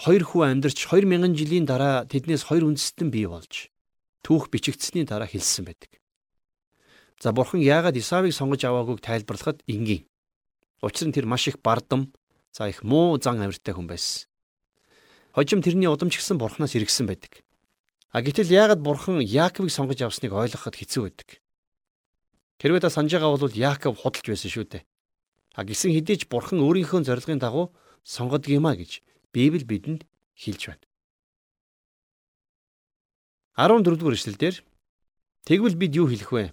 хоёр 0.01 0.23
хүү 0.25 0.43
амьдарч 0.49 0.89
2000 0.89 1.37
жилийн 1.37 1.69
дараа 1.69 2.09
тэднээс 2.09 2.49
хоёр 2.49 2.73
үндэстэн 2.73 3.13
бий 3.13 3.29
болж 3.29 3.69
түүх 4.25 4.49
бичигдсэний 4.49 5.05
дараа 5.05 5.29
хэлсэн 5.29 5.69
байдаг. 5.69 6.01
За 7.21 7.37
бурхан 7.37 7.61
яагаад 7.61 8.01
Исавыг 8.01 8.33
сонгож 8.33 8.65
аваагүйг 8.65 9.05
тайлбарлахад 9.05 9.61
энгийн. 9.69 10.09
Учир 10.81 11.09
нь 11.09 11.15
тэр 11.15 11.29
маш 11.29 11.45
их 11.47 11.61
бардам, 11.61 12.17
за 12.57 12.73
их 12.73 12.83
муу 12.83 13.21
зан 13.21 13.45
авиртай 13.45 13.77
хүн 13.77 13.87
байсан. 13.87 14.27
Хожим 15.37 15.61
тэрний 15.61 15.87
удамч 15.87 16.17
гисэн 16.17 16.41
бурханаас 16.41 16.73
иргсэн 16.73 17.05
байдаг. 17.05 17.45
А 18.17 18.23
гэтэл 18.25 18.49
яагаад 18.49 18.81
бурхан 18.81 19.21
Яаковыг 19.21 19.71
сонгож 19.71 20.01
авсныг 20.01 20.33
ойлгоход 20.33 20.73
хэцүү 20.73 21.03
байдаг. 21.05 21.29
Хэрвээ 22.63 22.81
та 22.81 22.89
санаж 22.89 23.13
байгаа 23.13 23.37
бол 23.37 23.53
Яаков 23.53 23.99
худалж 24.01 24.25
байсан 24.25 24.51
шүү 24.51 24.65
дээ. 24.73 24.83
А 25.53 25.65
гисэн 25.67 25.93
хэдий 25.93 26.17
ч 26.17 26.31
бурхан 26.31 26.63
өөрийнхөө 26.63 27.03
зорилгын 27.05 27.43
дагуу 27.43 27.75
сонгодгиймаа 28.05 28.77
гэж 28.77 29.03
Библи 29.33 29.65
бидэнд 29.65 30.07
хэлж 30.39 30.63
байна. 30.69 30.85
14 33.57 33.99
дугаар 33.99 34.15
эшлэлдэр 34.15 34.63
тэгвэл 35.49 35.77
бид 35.77 35.93
юу 35.97 36.07
хэлэх 36.07 36.31
вэ? 36.33 36.45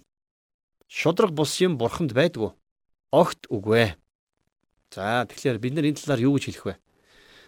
Шудраг 0.88 1.32
бус 1.32 1.54
юм 1.60 1.78
бурханд 1.78 2.12
байдгүй. 2.12 2.52
Огт 3.12 3.46
үгүй. 3.48 3.94
За 4.90 5.24
тэгэхээр 5.28 5.58
бид 5.58 5.72
нар 5.74 5.88
энэ 5.88 5.98
талаар 6.00 6.20
юу 6.20 6.36
гэж 6.36 6.44
хэлэх 6.52 6.64
вэ? 6.66 6.74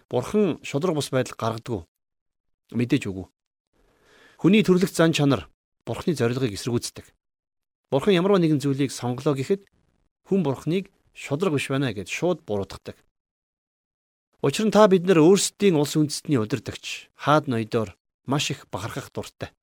Бурхан 0.09 0.59
шудраг 0.61 0.95
бус 0.95 1.09
байдал 1.09 1.37
гаргадаг. 1.37 1.87
Мэдээж 2.71 3.09
үгүй. 3.09 3.25
Хүний 4.41 4.61
төрлөх 4.65 4.91
зан 4.91 5.13
чанар 5.13 5.49
бурхны 5.85 6.13
зорилгыг 6.13 6.53
эсэргүүцдэг. 6.53 7.05
Бурхан 7.89 8.17
ямар 8.17 8.41
нэгэн 8.41 8.59
зүйлийг 8.59 8.91
сонглоо 8.91 9.37
гэхэд 9.37 9.65
хүн 10.27 10.41
бурхныг 10.43 10.89
шудраг 11.13 11.53
биш 11.53 11.69
байна 11.69 11.93
гэд 11.93 12.09
шууд 12.09 12.41
буруутгадаг. 12.43 12.97
Учир 14.41 14.67
нь 14.67 14.73
та 14.75 14.87
бид 14.87 15.07
нар 15.07 15.23
өөрсдийн 15.23 15.79
улс 15.79 15.95
үндэстний 15.95 16.39
удирдагч 16.41 17.07
хаад 17.15 17.47
ноёдоор 17.47 17.95
маш 18.27 18.51
их 18.51 18.67
бахархах 18.67 19.13
дуртай. 19.13 19.55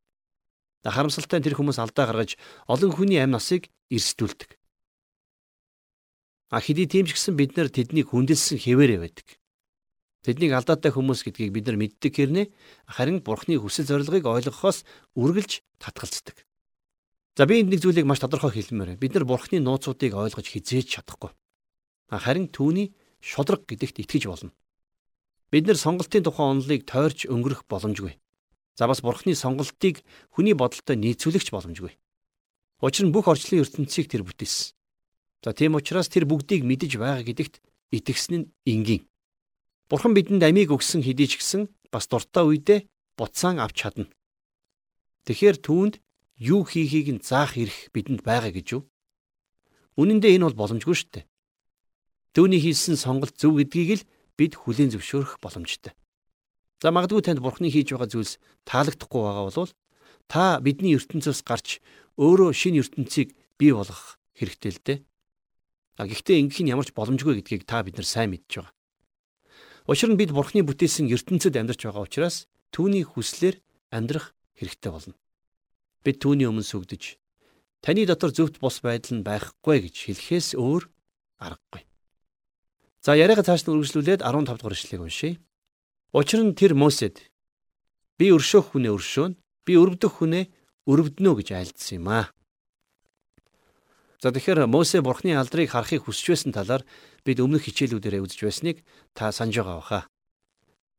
Харамсалтай 0.84 1.40
тэр 1.42 1.54
хүмүүс 1.54 1.78
алдаа 1.78 2.08
гаргаж 2.10 2.40
олон 2.66 2.90
хүний 2.90 3.20
амь 3.20 3.30
насыг 3.30 3.70
эрсдүүлдэг. 3.92 4.58
А 6.50 6.60
хэдий 6.60 6.90
тийм 6.90 7.06
ч 7.06 7.14
гэсэн 7.14 7.38
бид 7.38 7.54
нар 7.56 7.70
тэднийг 7.70 8.10
хүндэлсэн 8.10 8.58
хэвээрээ 8.58 9.00
байдаг. 9.00 9.28
Тэднийг 10.26 10.52
алдаатай 10.54 10.90
хүмүүс 10.90 11.22
гэдгийг 11.26 11.50
бид 11.54 11.66
нар 11.66 11.78
мэддэг 11.78 12.12
хэрнээ 12.14 12.46
харин 12.86 13.22
Бурхны 13.22 13.58
хүсэл 13.58 13.86
зорилгыг 13.86 14.26
ойлгохоос 14.26 14.86
үргэлж 15.18 15.66
татгалздаг. 15.82 16.46
За 17.34 17.46
би 17.46 17.62
энд 17.64 17.74
нэг 17.74 17.80
зүйлийг 17.82 18.06
маш 18.06 18.20
тодорхой 18.20 18.54
хэлмээр. 18.54 19.00
Бид 19.00 19.14
нар 19.18 19.26
Бурхны 19.26 19.58
нууцуудыг 19.58 20.14
ойлгож 20.14 20.46
хизээж 20.46 21.00
чадахгүй. 21.00 21.32
Харин 22.12 22.52
түүний 22.52 22.94
шудраг 23.18 23.64
гэдэгт 23.66 24.04
итгэж 24.04 24.28
болно. 24.28 24.52
Бид 25.52 25.68
нэр 25.68 25.76
сонголтын 25.76 26.24
тухай 26.24 26.48
онолыг 26.48 26.88
тойрч 26.88 27.28
өнгөрөх 27.28 27.68
боломжгүй. 27.68 28.16
За 28.72 28.88
бас 28.88 29.04
бурхны 29.04 29.36
сонголтыг 29.36 30.00
хүний 30.32 30.56
бодолтой 30.56 30.96
нийцүүлэгч 30.96 31.52
боломжгүй. 31.52 31.92
Учир 32.80 33.04
нь 33.04 33.12
бүх 33.12 33.28
орчлын 33.28 33.60
ертөнцийг 33.60 34.08
тэр 34.08 34.24
бүтээсэн. 34.24 34.72
За 35.44 35.52
тийм 35.52 35.76
учраас 35.76 36.08
тэр 36.08 36.24
бүгдийг 36.24 36.64
мэдэж 36.64 36.96
байгаа 36.96 37.20
гэдэгт 37.20 37.60
итгэсэн 37.92 38.32
нь 38.32 38.48
энгийн. 38.64 39.04
Бурхан 39.92 40.16
бидэнд 40.16 40.40
амийг 40.40 40.72
өгсөн 40.72 41.04
хэдий 41.04 41.28
ч 41.28 41.36
гэсэн 41.36 41.68
бас 41.92 42.08
дуртай 42.08 42.48
үедээ 42.48 42.88
буцаан 43.20 43.60
авч 43.60 43.76
чадна. 43.84 44.08
Тэгэхээр 45.28 45.60
түүнд 45.60 45.94
юу 46.40 46.64
хийхийг 46.64 47.12
нь 47.12 47.20
заах 47.20 47.60
эрх 47.60 47.92
бидэнд 47.92 48.24
байгаа 48.24 48.56
гэж 48.56 48.80
юу? 48.80 48.82
Үнэн 50.00 50.24
дээр 50.24 50.40
энэ 50.40 50.46
бол 50.48 50.64
боломжгүй 50.64 50.96
шүү 50.96 51.10
дээ. 51.12 51.28
Төвний 52.32 52.58
хийсэн 52.64 52.96
сонголт 52.96 53.36
зөв 53.36 53.60
гэдгийг 53.60 54.00
л 54.00 54.06
бид 54.38 54.56
хүлийн 54.56 54.90
зөвшөөрөх 54.92 55.38
боломжтой. 55.42 55.92
За 56.82 56.90
магадгүй 56.90 57.22
танд 57.22 57.40
бурхны 57.42 57.70
хийж 57.70 57.94
байгаа 57.94 58.10
зүйлс 58.10 58.38
таалагдахгүй 58.66 59.22
байгаа 59.22 59.44
бол 59.48 59.72
та 60.26 60.58
бидний 60.64 60.96
ертөнцөөс 60.98 61.40
гарч 61.46 61.78
өөрөө 62.18 62.50
шинэ 62.50 62.82
ертөнцийг 62.82 63.36
бий 63.58 63.72
болгох 63.72 64.18
хэрэгтэй 64.38 64.72
л 64.72 64.80
дээ. 64.82 64.98
А 66.00 66.08
гэхдээ 66.08 66.40
ингэх 66.42 66.60
нь 66.64 66.72
ямар 66.72 66.88
ч 66.88 66.96
боломжгүй 66.96 67.38
гэдгийг 67.38 67.68
та 67.68 67.84
бид 67.86 68.00
нар 68.00 68.08
сайн 68.08 68.32
мэдж 68.34 68.50
байгаа. 68.58 68.74
Учир 69.86 70.10
нь 70.10 70.18
бид 70.18 70.34
бурхны 70.34 70.64
бүтээсэн 70.66 71.06
ертөнцид 71.12 71.54
амьдарч 71.54 71.86
байгаа 71.86 72.06
учраас 72.08 72.36
түүний 72.74 73.04
хүслээр 73.06 73.60
амьдрах 73.92 74.34
хэрэгтэй 74.58 74.90
болно. 74.90 75.14
Бид 76.02 76.18
түүний 76.18 76.48
өмнө 76.48 76.66
сүгдэж 76.66 77.22
таны 77.82 78.06
дотор 78.06 78.30
зөвхт 78.30 78.62
бус 78.62 78.78
байдал 78.78 79.18
нь 79.18 79.26
байхгүй 79.26 79.90
гэж 79.90 79.96
хэлэхээс 80.06 80.48
өөр 80.54 80.86
аргагүй. 81.42 81.82
За 83.02 83.18
яриага 83.18 83.42
цааш 83.42 83.66
нь 83.66 83.74
үргэлжлүүлээд 83.74 84.22
15 84.22 84.62
дугаар 84.62 84.78
ишлэгийг 84.78 85.02
уншийе. 85.02 85.42
Учир 86.14 86.40
нь 86.46 86.54
тэр 86.54 86.78
Мосед 86.78 87.18
би 88.14 88.30
өршөөх 88.30 88.78
хүнээ 88.78 88.94
өршөөнө, 88.94 89.38
би 89.66 89.72
өрөвдөх 89.74 90.22
хүнээ 90.22 90.44
өрөвднө 90.86 91.30
гэж 91.34 91.48
айлдсан 91.50 91.98
юм 91.98 92.06
аа. 92.14 92.30
За 94.22 94.30
тэгэхээр 94.30 94.70
Мосе 94.70 95.02
бурхны 95.02 95.34
алдрыг 95.34 95.74
харахыг 95.74 96.06
хүсэж 96.06 96.26
байсан 96.30 96.52
талаар 96.54 96.86
бид 97.26 97.42
өмнөх 97.42 97.66
хичээлүүдээр 97.66 98.22
үзэж 98.22 98.40
байсныг 98.46 98.86
та 99.18 99.34
санаж 99.34 99.58
байгаа 99.58 99.82
баха. 99.82 100.00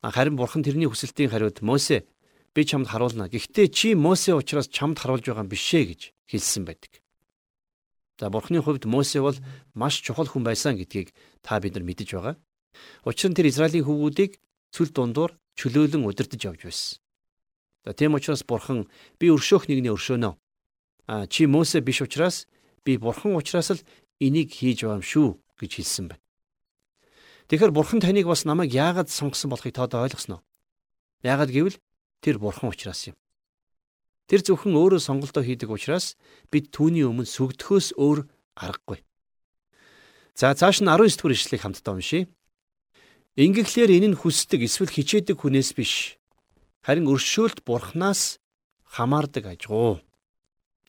Харин 0.03 0.35
бурхан 0.35 0.59
тэрний 0.59 0.91
хүсэлтийн 0.91 1.31
хариуд 1.31 1.63
Мосе 1.63 2.03
би 2.51 2.67
чамд 2.67 2.91
харуулна. 2.91 3.31
Гэхдээ 3.31 3.67
чи 3.71 3.95
Мосе 3.95 4.35
учраас 4.35 4.67
чамд 4.67 4.99
харуулж 4.99 5.23
байгаа 5.23 5.47
юм 5.47 5.53
бишээ 5.55 5.83
гэж 5.87 6.01
хэлсэн 6.27 6.67
байдаг. 6.67 7.02
За 8.19 8.29
бурхны 8.29 8.61
хувьд 8.61 8.85
Мосе 8.85 9.21
бол 9.21 9.37
маш 9.73 10.01
чухал 10.01 10.29
хүн 10.29 10.43
байсан 10.45 10.77
гэдгийг 10.77 11.13
та 11.41 11.59
бид 11.59 11.73
нар 11.73 11.83
мэдэж 11.83 12.09
байгаа. 12.13 12.35
Учир 13.05 13.33
нь 13.33 13.37
тэр 13.37 13.49
Израилийн 13.49 13.85
хүүгүүдийг 13.85 14.37
цүл 14.69 14.89
дундуур 14.93 15.31
чөлөөлөн 15.57 16.05
удирдах 16.05 16.41
явж 16.41 16.61
байсан. 16.65 17.01
За 17.85 17.93
тийм 17.93 18.13
учраас 18.13 18.45
бурхан 18.45 18.85
би 19.17 19.33
өршөөх 19.33 19.65
нэгний 19.67 19.93
өршөөнө. 19.93 20.37
А 21.09 21.27
чи 21.27 21.45
Мосе 21.49 21.81
биш 21.81 22.01
учраас 22.01 22.47
би 22.85 22.97
бурхан 22.97 23.35
учраас 23.35 23.73
л 23.73 23.85
энийг 24.21 24.53
хийж 24.53 24.85
байгаа 24.85 25.01
юм 25.01 25.05
шүү 25.05 25.27
гэж 25.59 25.71
хэлсэн 25.81 26.05
байна. 26.13 26.23
Тэгэхээр 27.49 27.75
бурхан 27.75 27.99
таныг 27.99 28.29
бас 28.29 28.45
намайг 28.45 28.71
яагаад 28.71 29.09
сонгосон 29.09 29.51
болохыг 29.51 29.73
та 29.75 29.89
ойлгосноо? 29.89 30.45
Яагаад 31.25 31.51
гэвэл 31.51 31.81
тэр 32.23 32.39
бурхан 32.39 32.71
учраас 32.71 33.11
юм. 33.11 33.17
Тэр 34.27 34.41
зөвхөн 34.41 34.75
өөрөө 34.79 35.01
сонголтоо 35.03 35.43
хийдэг 35.43 35.69
учраас 35.69 36.15
бид 36.47 36.71
түүний 36.71 37.03
өмнө 37.03 37.27
сүгдөхөөс 37.27 37.99
өөр 37.99 38.23
аргагүй. 38.55 39.03
За 40.33 40.55
цааш 40.55 40.81
нь 40.81 40.89
19 40.89 41.19
дэх 41.19 41.35
ишлэгийг 41.35 41.61
хамтдаа 41.61 41.93
уншийе. 41.99 42.31
Ингэхлээр 43.35 43.91
энэ 43.99 44.07
нь 44.13 44.19
хүсдэг 44.19 44.65
эсвэл 44.65 44.89
хичээдэг 44.89 45.37
хүнээс 45.37 45.75
биш. 45.75 46.17
Харин 46.81 47.09
өршөөлт 47.11 47.61
бурхнаас 47.67 48.39
хамаардаг 48.87 49.45
ажгуу. 49.53 50.01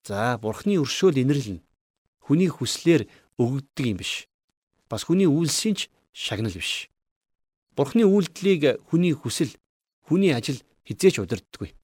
За 0.06 0.38
бурхны 0.38 0.80
өршөөл 0.80 1.20
инэрлэн 1.20 1.60
хүний 2.24 2.48
хүслээр 2.48 3.08
өгөгддөг 3.36 3.86
юм 3.88 3.98
биш. 4.00 4.28
Бас 4.88 5.04
хүний 5.04 5.28
үйлсийн 5.28 5.76
ч 5.76 5.80
шагнал 6.12 6.54
биш. 6.56 6.88
Бурхны 7.76 8.06
үйлдэлийг 8.06 8.86
хүний 8.88 9.12
хүсэл, 9.12 9.50
хүний 10.06 10.30
ажил 10.30 10.62
хизээч 10.86 11.18
удирддаггүй. 11.20 11.74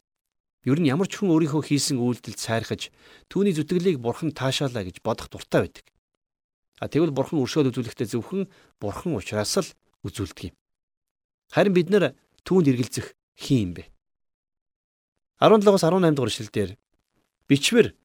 Ер 0.69 0.77
нь 0.77 0.93
ямар 0.93 1.09
ч 1.09 1.17
хүн 1.17 1.33
өөрийнхөө 1.33 1.65
хийсэн 1.65 1.97
үйлдэлд 1.97 2.37
сайрхаж 2.37 2.93
түүний 3.33 3.57
зүтгэлийг 3.57 3.97
бурхан 3.97 4.37
таашаалаа 4.37 4.85
гэж 4.85 5.01
бодох 5.01 5.33
дуртай 5.33 5.65
байдаг. 5.65 5.87
А 6.81 6.89
тэгвэл 6.89 7.17
бурхан 7.17 7.41
өршөөл 7.41 7.73
үзүүлэхдээ 7.73 8.09
зөвхөн 8.13 8.45
бурхан 8.77 9.17
учраас 9.17 9.57
л 9.57 9.69
үзүүлдэг 10.05 10.53
юм. 10.53 10.55
Харин 11.49 11.73
бид 11.73 11.89
нэр 11.89 12.13
түүнд 12.45 12.77
эргэлзэх 12.77 13.17
хин 13.41 13.59
юм 13.61 13.73
бэ? 13.81 13.85
17-оос 15.41 15.81
18 15.81 16.13
дугаар 16.13 16.29
ишлэлдэр 16.29 16.71
бичвэр 17.49 17.97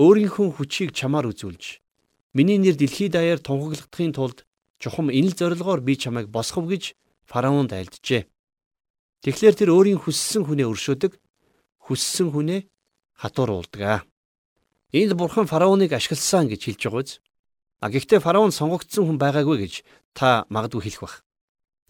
өөрийнхөө 0.00 0.48
хүчийг 0.56 0.96
чамаар 0.96 1.28
үзүүлж 1.28 1.84
миний 2.32 2.56
нэр 2.56 2.80
дэлхийд 2.80 3.12
даяар 3.12 3.40
тунхаглахдахын 3.44 4.16
тулд 4.16 4.48
чухам 4.80 5.12
энэл 5.12 5.36
зорилгоор 5.36 5.84
би 5.84 6.00
чамайг 6.00 6.32
босгов 6.32 6.64
гэж 6.72 6.96
фараонд 7.28 7.76
айлджээ. 7.76 8.24
Тэгэхээр 9.20 9.54
тэр 9.60 9.70
өөрийн 9.76 10.00
хүссэн 10.00 10.48
хүнээ 10.48 10.72
өршөөдөг 10.72 11.12
хүссэн 11.90 12.30
хүнээ 12.30 12.70
хатууруулдаг. 13.18 14.06
Энд 14.94 15.12
бурхан 15.18 15.50
фараоныг 15.50 15.90
ашигласан 15.90 16.46
гэж 16.46 16.70
хэлж 16.70 16.80
байгаа 16.86 17.02
биз? 17.02 17.18
А 17.82 17.90
гэхдээ 17.90 18.22
фараон 18.22 18.54
сонгогдсон 18.54 19.10
хүн 19.10 19.18
байгаагүй 19.18 19.66
гэж 19.66 19.74
та 20.14 20.46
магадгүй 20.54 20.86
хэлэх 20.86 21.02
бах. 21.02 21.16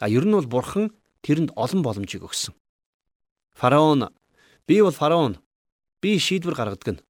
А 0.01 0.09
ер 0.09 0.25
нь 0.25 0.33
бол 0.33 0.49
бурхан 0.49 0.97
тэрэнд 1.21 1.53
олон 1.53 1.85
боломжийг 1.85 2.25
өгсөн. 2.25 2.57
Фараон 3.53 4.09
би 4.65 4.81
бол 4.81 4.97
фараон 4.97 5.37
би 6.01 6.17
шийдвэр 6.17 6.57
гаргадаг 6.57 6.89
нь. 6.97 7.05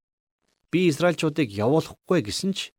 Би 0.67 0.91
Израильчуудыг 0.91 1.47
явуулахгүй 1.47 2.19
гэсэн 2.27 2.51
ч 2.51 2.75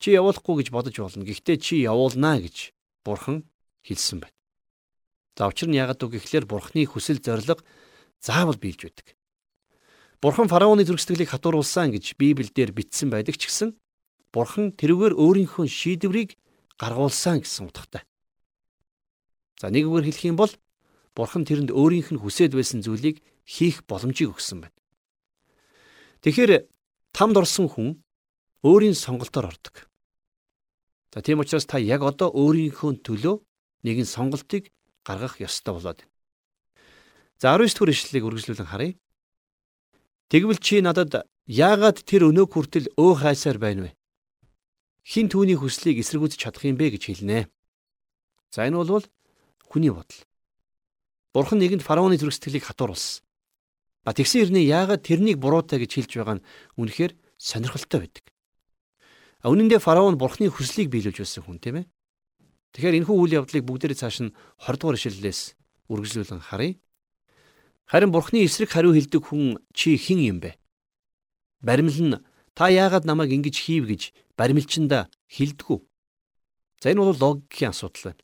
чи 0.00 0.12
явуулахгүй 0.12 0.60
гэж 0.60 0.68
бодож 0.68 0.96
болно. 1.00 1.24
Гэхдээ 1.24 1.56
чи 1.56 1.80
явуулнаа 1.80 2.40
гэж 2.44 2.72
Бурхан 3.04 3.48
хэлсэн 3.84 4.20
байна. 4.24 4.36
За 5.36 5.48
учир 5.48 5.68
нь 5.68 5.76
яагаад 5.76 6.00
үг 6.04 6.16
гэхлээр 6.16 6.44
Бурханы 6.44 6.84
хүсэл 6.84 7.20
зориг 7.20 7.64
заавал 8.20 8.60
биелж 8.60 8.88
байдаг. 8.88 9.16
Бурхан 10.20 10.52
фараоны 10.52 10.84
зөргсдгэлийг 10.84 11.32
хатууруулсан 11.32 11.96
гэж 11.96 12.20
Библиэлд 12.20 12.76
бичсэн 12.76 13.08
байдаг 13.08 13.40
ч 13.40 13.48
гэсэн 13.48 13.72
Бурхан 14.36 14.76
тэрүүгээр 14.76 15.16
өөрийнхөө 15.16 15.64
шийдвэрийг 15.64 16.36
гаргуулсан 16.76 17.40
гэсэн 17.40 17.72
утгатай. 17.72 18.04
За 19.56 19.72
нэг 19.72 19.88
үгээр 19.88 20.12
хэлэх 20.12 20.28
юм 20.28 20.36
бол 20.36 20.52
Бурхан 21.16 21.48
тэрэнд 21.48 21.72
өөрийнх 21.72 22.12
нь 22.12 22.20
хүсэж 22.20 22.52
байсан 22.52 22.84
зүйлийг 22.84 23.24
хийх 23.48 23.80
боломжийг 23.88 24.36
өгсөн 24.36 24.68
байна. 24.68 24.76
Тэгэхээр 26.20 26.68
тамд 27.16 27.36
орсон 27.40 27.72
хүн 27.72 27.88
өөрийн 28.60 28.92
сонголтоор 28.92 29.56
ордог. 29.56 29.88
За 31.16 31.24
тийм 31.24 31.40
учраас 31.40 31.64
та 31.64 31.80
яг 31.80 32.04
одоо 32.04 32.28
өөрийнхөө 32.28 33.00
төлөө 33.02 33.40
нэгэн 33.88 34.04
сонголтыг 34.04 34.68
гаргах 35.02 35.40
ёстой 35.40 35.74
болоод 35.74 36.04
байна. 36.04 36.12
За 37.40 37.56
19 37.56 37.88
дэх 37.88 37.96
ишлэлийг 37.96 38.24
үргэлжлүүлэн 38.28 38.68
харъя. 38.68 38.94
Тэгвэл 40.30 40.62
чи 40.62 40.78
надад 40.78 41.26
яагаад 41.50 42.06
тэр 42.06 42.30
өнөө 42.30 42.46
хүртэл 42.54 42.86
өө 42.94 43.12
хайсаар 43.18 43.58
байна 43.58 43.90
вэ? 43.90 43.98
Хин 45.02 45.26
түүний 45.26 45.58
хүслийг 45.58 45.98
эсэргүүцэж 45.98 46.38
чадах 46.38 46.70
юм 46.70 46.78
бэ 46.78 46.94
гэж 46.94 47.02
хэлнэ. 47.10 47.50
За 48.54 48.62
энэ 48.62 48.78
бол 48.78 49.02
хүний 49.66 49.90
бодол. 49.90 50.22
Бурхан 51.34 51.58
нэгэнд 51.58 51.82
фараоны 51.82 52.14
зүрхсэтгэлийг 52.14 52.62
хатууруулсан. 52.62 53.26
А 54.06 54.14
тэгсэн 54.14 54.54
хэрнээ 54.54 54.70
яагаад 54.70 55.02
тэрнийг 55.02 55.42
буруутай 55.42 55.82
гэж 55.82 55.98
хэлж 55.98 56.10
байгаа 56.22 56.38
нь 56.38 56.46
үнэхээр 56.78 57.18
сонирхолтой 57.34 58.06
байдаг. 58.06 58.24
А 59.42 59.50
үнэн 59.50 59.66
дээр 59.66 59.82
фараон 59.82 60.14
бурхны 60.14 60.46
хүслийг 60.46 60.94
биелүүлж 60.94 61.26
байсан 61.26 61.42
хүн 61.42 61.58
тийм 61.58 61.82
ээ. 61.82 61.86
Тэгэхээр 62.78 63.02
энэхүү 63.02 63.16
үйл 63.18 63.36
явдлыг 63.42 63.66
бүгдээрээ 63.66 63.98
цааш 63.98 64.16
нь 64.22 64.34
20 64.62 64.78
дугаар 64.78 64.94
ишлэлээс 64.94 65.40
үргэлжлүүлэн 65.90 66.38
харъя. 66.38 66.78
Харин 67.90 68.14
бурхны 68.14 68.46
эсрэг 68.46 68.70
хариу 68.70 68.94
хэлдэг 68.94 69.18
хүн 69.26 69.58
чи 69.74 69.98
хэн 69.98 70.22
юм 70.22 70.38
бэ? 70.38 70.54
Баримл 71.58 71.98
нь 71.98 72.22
та 72.54 72.70
яагаад 72.70 73.02
намайг 73.02 73.34
ингэж 73.34 73.56
хийв 73.66 73.90
гэж 73.90 74.14
баримлчиндаа 74.38 75.10
хэлдэггүй. 75.26 75.82
За 76.78 76.94
энэ 76.94 77.02
бол 77.02 77.18
логикийн 77.18 77.74
асуудал 77.74 78.14
байна. 78.14 78.22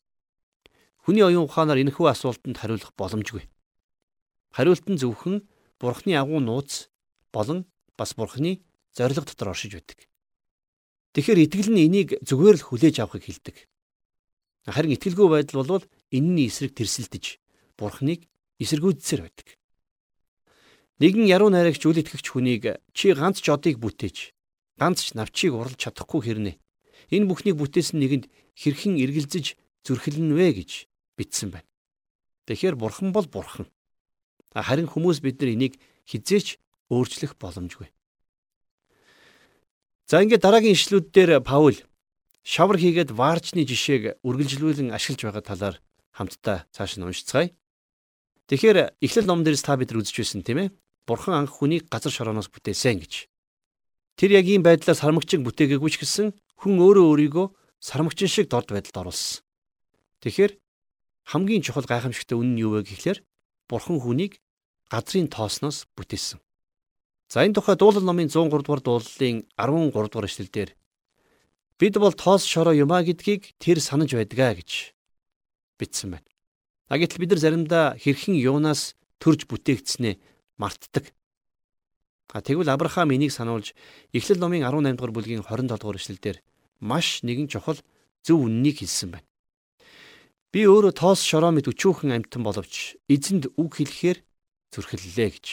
Хүний 1.03 1.23
оюун 1.27 1.51
ухаанаар 1.51 1.83
энэхүү 1.83 2.07
асуултанд 2.07 2.55
хариулах 2.63 2.95
боломжгүй. 2.95 3.43
Хариулт 4.55 4.87
нь 4.87 4.99
зөвхөн 5.03 5.43
Бурхны 5.83 6.15
агуу 6.15 6.39
нууц 6.39 6.87
болон 7.35 7.67
бас 7.99 8.15
Бурхны 8.15 8.63
зориг 8.95 9.19
дотор 9.19 9.51
оршиж 9.51 9.75
байдаг. 9.75 9.99
Тэгэхээр 11.11 11.43
итгэл 11.43 11.75
нь 11.75 11.83
энийг 11.83 12.15
зүгээр 12.23 12.55
л 12.55 12.67
хүлээж 12.71 13.03
авахыг 13.03 13.27
хэлдэг. 13.27 13.67
Харин 14.63 14.95
итгэлгүй 14.95 15.27
байдал 15.27 15.67
бол 15.67 15.83
энэний 16.07 16.47
эсрэг 16.47 16.71
тэрсэлдэж 16.71 17.43
Бурхныг 17.75 18.31
эсэргүүцсээр 18.61 19.21
байдаг. 19.25 19.47
Нэгэн 20.97 21.29
яруу 21.29 21.53
найрагч 21.53 21.85
үл 21.85 22.01
итгэгч 22.01 22.25
хүнийг 22.33 22.81
чи 22.93 23.13
ганц 23.13 23.37
ч 23.41 23.53
одыг 23.53 23.77
бүтээж 23.77 24.33
ганц 24.81 25.05
ч 25.05 25.07
навчийг 25.13 25.53
урлж 25.53 25.77
чадахгүй 25.77 26.21
хэрнэ. 26.25 26.57
Энэ 27.13 27.29
бүхнийг 27.29 27.57
бүтээсэн 27.61 28.01
нэгэнд 28.01 28.25
хэрхэн 28.57 28.97
эргэлзэж 28.97 29.57
зүрхэлнэ 29.85 30.33
вэ 30.33 30.47
гэж 30.61 30.89
бичсэн 31.17 31.53
байна. 31.53 31.69
Тэгэхээр 32.49 32.75
бурхан 32.75 33.13
бол 33.13 33.27
бурхан. 33.29 33.69
Харин 34.53 34.89
хүмүүс 34.89 35.21
бид 35.21 35.37
нар 35.41 35.53
энийг 35.53 35.77
хизээч 36.09 36.57
өөрчлөх 36.89 37.37
боломжгүй. 37.37 37.89
За 40.07 40.23
ингээд 40.23 40.41
дараагийн 40.41 40.73
ишлүүд 40.73 41.11
дээр 41.11 41.43
Паул 41.43 41.77
шавар 42.41 42.79
хийгээд 42.79 43.11
ваарчны 43.11 43.67
жишээг 43.67 44.23
үргэлжлүүлэн 44.23 44.95
ашиглаж 44.95 45.21
байгаа 45.27 45.43
талаар 45.43 45.75
хамтдаа 46.15 46.63
цааш 46.71 46.95
нь 46.95 47.03
уншицгаая. 47.03 47.51
Тэгэхээр 48.47 48.95
Эхлэл 49.03 49.27
номон 49.27 49.43
дээрс 49.43 49.63
та 49.67 49.75
бид 49.75 49.91
нар 49.91 49.99
үзэж 49.99 50.15
байсан 50.23 50.41
тийм 50.43 50.59
ээ. 50.63 50.69
Бурхан 51.03 51.35
анх 51.35 51.59
хүнийг 51.59 51.91
газар 51.91 52.11
шорооноос 52.15 52.47
бүтээсэн 52.47 53.03
гэж. 53.03 53.27
Тэр 54.15 54.31
яг 54.39 54.47
ийм 54.47 54.63
байдлаар 54.63 54.95
сармагчин 54.95 55.43
бүтээгээгүй 55.43 55.91
ч 55.91 55.95
гэсэн 55.99 56.31
хүн 56.63 56.73
өөрөө 56.79 57.05
өөрийгөө 57.11 57.45
сармагчин 57.83 58.31
шиг 58.31 58.47
дорд 58.47 58.71
байдалд 58.71 59.03
оруулсан. 59.03 59.43
Тэгэхээр 60.23 60.55
хамгийн 61.27 61.63
чухал 61.63 61.83
гайхамшигтай 61.83 62.39
үнэн 62.39 62.55
нь 62.55 62.61
юу 62.63 62.79
вэ 62.79 62.87
гэхлээр 62.87 63.19
Бурхан 63.67 63.99
хүнийг 63.99 64.39
газрын 64.87 65.27
тоосноос 65.27 65.83
бүтээсэн. 65.99 66.39
За 67.27 67.43
энэ 67.43 67.59
тухай 67.59 67.75
дуулал 67.75 68.07
номын 68.07 68.31
103 68.31 68.63
дугаар 68.63 68.79
дуулалын 68.79 69.43
13 69.59 69.91
дугаар 69.91 70.27
эшлэлдэр 70.31 70.69
бид 71.79 71.95
бол 71.99 72.15
тоос 72.15 72.47
шороо 72.47 72.71
юмаа 72.71 73.03
гэдгийг 73.03 73.59
тэр 73.59 73.83
санаж 73.83 74.15
байдгаа 74.15 74.55
гэж 74.55 74.95
бичсэн 75.75 76.15
байна. 76.15 76.36
А 76.87 76.95
гэтэл 76.97 77.19
бид 77.19 77.31
нар 77.35 77.41
заримдаа 77.43 77.85
хэрхэн 77.99 78.35
юунаас 78.39 78.95
төрж 79.19 79.47
бүтээгдснээ 79.51 80.15
мартдаг. 80.55 81.11
А 82.31 82.39
тэгвэл 82.39 82.71
Авраам 82.71 83.11
энийг 83.11 83.31
сануулж 83.31 83.75
Эхлэл 84.11 84.39
номын 84.39 84.63
18 84.63 84.95
дугаар 84.95 85.13
бүлгийн 85.15 85.43
27 85.43 85.79
дугаар 85.79 85.99
эшлэлдэр 85.99 86.37
маш 86.79 87.23
нэгэн 87.23 87.47
чухал 87.51 87.79
зөв 88.23 88.47
үннийг 88.47 88.83
хэлсэн 88.83 89.15
байна. 89.15 89.27
Би 90.51 90.67
өөрөө 90.67 90.95
тоос 90.95 91.23
шороо 91.23 91.51
мэд 91.51 91.71
өчүүхэн 91.71 92.15
амьтан 92.15 92.43
боловч 92.43 92.95
эзэнд 93.11 93.51
үг 93.59 93.79
хэлэхээр 93.79 94.19
зүрхэллээ 94.71 95.29
гэж. 95.31 95.47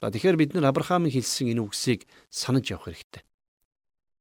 За 0.00 0.10
тэгэхээр 0.10 0.40
бид 0.40 0.50
нар 0.56 0.72
Авраамын 0.72 1.12
хэлсэн 1.12 1.52
энэ 1.52 1.64
үгсийг 1.64 2.08
санаж 2.32 2.68
явах 2.72 2.88
хэрэгтэй. 2.88 3.22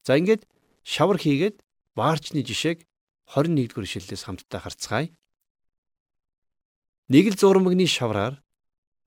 За 0.03 0.19
ингээд 0.19 0.47
шавар 0.83 1.17
хийгээд 1.17 1.63
ваарчны 1.95 2.43
жишээг 2.43 2.83
21-р 3.31 3.83
ишлэлээс 3.87 4.23
хамтдаа 4.27 4.61
харцгаая. 4.61 5.09
Нэг 7.11 7.27
л 7.27 7.35
зурмагны 7.35 7.91
шавраар 7.91 8.39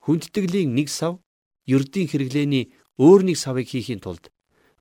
хүндтгэлийн 0.05 0.77
нэг 0.77 0.93
сав 0.93 1.25
ердийн 1.65 2.05
хэрэглээний 2.05 2.77
өөр 3.01 3.25
нэг 3.25 3.41
савыг 3.41 3.65
хийхийн 3.73 4.05
тулд 4.05 4.29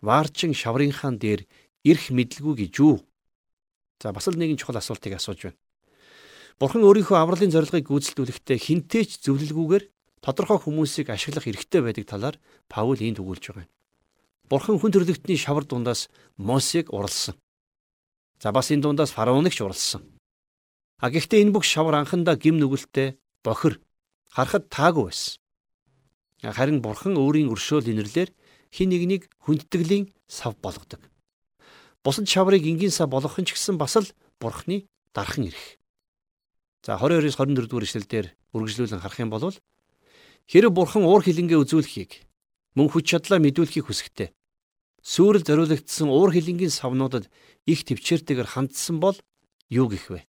ваарчин 0.04 0.52
шаврынхаан 0.52 1.24
дээр 1.24 1.48
ирэх 1.88 2.12
мэдлгүй 2.12 2.68
гэж 2.68 2.74
юу? 2.84 3.00
За 4.04 4.12
бас 4.12 4.28
л 4.28 4.36
нэгэн 4.36 4.60
чухал 4.60 4.76
асуултыг 4.76 5.16
асууж 5.16 5.40
байна. 5.40 5.60
Бурхан 6.60 6.84
өөрийнхөө 6.84 7.16
авралын 7.16 7.56
зорилгыг 7.56 7.88
гүйцэлдүүлэхдээ 7.88 8.60
хинтээч 8.60 9.24
зөвлөлгүйгээр 9.24 9.88
тодорхой 10.20 10.60
хүмүүсийг 10.60 11.08
ашиглах 11.08 11.48
эрхтэй 11.48 11.80
байдаг 11.80 12.04
талаар 12.04 12.36
Паул 12.68 13.00
энд 13.00 13.24
өгүүлж 13.24 13.56
байгаа 13.56 13.64
юм. 13.64 13.72
Бурхан 14.52 14.84
хүн 14.84 14.92
төрлөختний 14.92 15.40
шавар 15.40 15.64
дундаас 15.64 16.12
Мосег 16.36 16.92
уралсан. 16.92 17.40
За 18.44 18.52
бас 18.52 18.68
энэ 18.68 18.84
дундаас 18.84 19.16
фараоныг 19.16 19.56
ч 19.56 19.64
уралсан. 19.64 20.04
А 21.04 21.12
гэхдээ 21.12 21.44
энэ 21.44 21.52
бүх 21.52 21.68
шавар 21.68 22.00
анхандаа 22.00 22.40
гим 22.40 22.56
нүгэлтэй 22.64 23.20
бохир 23.44 23.84
харахад 24.32 24.72
таагүй 24.72 25.12
байсан. 25.12 25.36
Харин 26.40 26.80
бурхан 26.80 27.20
өөрийн 27.20 27.52
өршөөл 27.52 27.92
инэрлэр 27.92 28.32
хин 28.72 28.88
нэгнийг 28.88 29.28
хүндтгэлийн 29.44 30.16
сав 30.32 30.56
болгодог. 30.64 31.04
Бусад 32.08 32.32
шаврыг 32.32 32.64
энгийн 32.64 32.96
сав 32.96 33.12
болгох 33.12 33.36
нь 33.36 33.44
ч 33.44 33.52
гэсэн 33.52 33.76
бас 33.76 34.00
л 34.00 34.08
бурхны 34.40 34.88
дархан 35.12 35.52
ирэх. 35.52 35.76
За 36.88 36.96
22-оос 36.96 37.36
24 37.36 37.68
дугаар 37.68 37.84
ишлэлдэр 37.84 38.26
үргэлжлүүлэн 38.56 39.04
харах 39.04 39.20
юм 39.20 39.28
бол 39.28 39.52
хэрэг 40.48 40.72
бурхан 40.72 41.04
уур 41.04 41.20
хилэнгээ 41.20 41.60
үзүүлэхийг 41.68 42.12
мөн 42.80 42.88
хүч 42.88 43.12
чадлаа 43.12 43.44
мэдүүлэхийг 43.44 43.92
хүсэхтэй. 43.92 44.32
Сүүрэл 45.04 45.44
зориулагдсан 45.44 46.08
уур 46.08 46.32
хилэнгийн 46.32 46.72
савнуудад 46.72 47.28
их 47.68 47.84
төвчээртэйгээр 47.84 48.56
хандсан 48.56 49.04
бол 49.04 49.20
юу 49.68 49.92
гэх 49.92 50.08
вэ? 50.08 50.24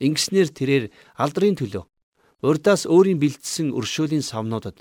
Ингэснээр 0.00 0.48
тэрээр 0.48 0.84
алдрын 1.20 1.56
төлөө 1.60 1.84
урдаас 2.40 2.88
өөрийн 2.88 3.20
бэлдсэн 3.20 3.76
өршөөлийн 3.76 4.24
савнуудад 4.24 4.80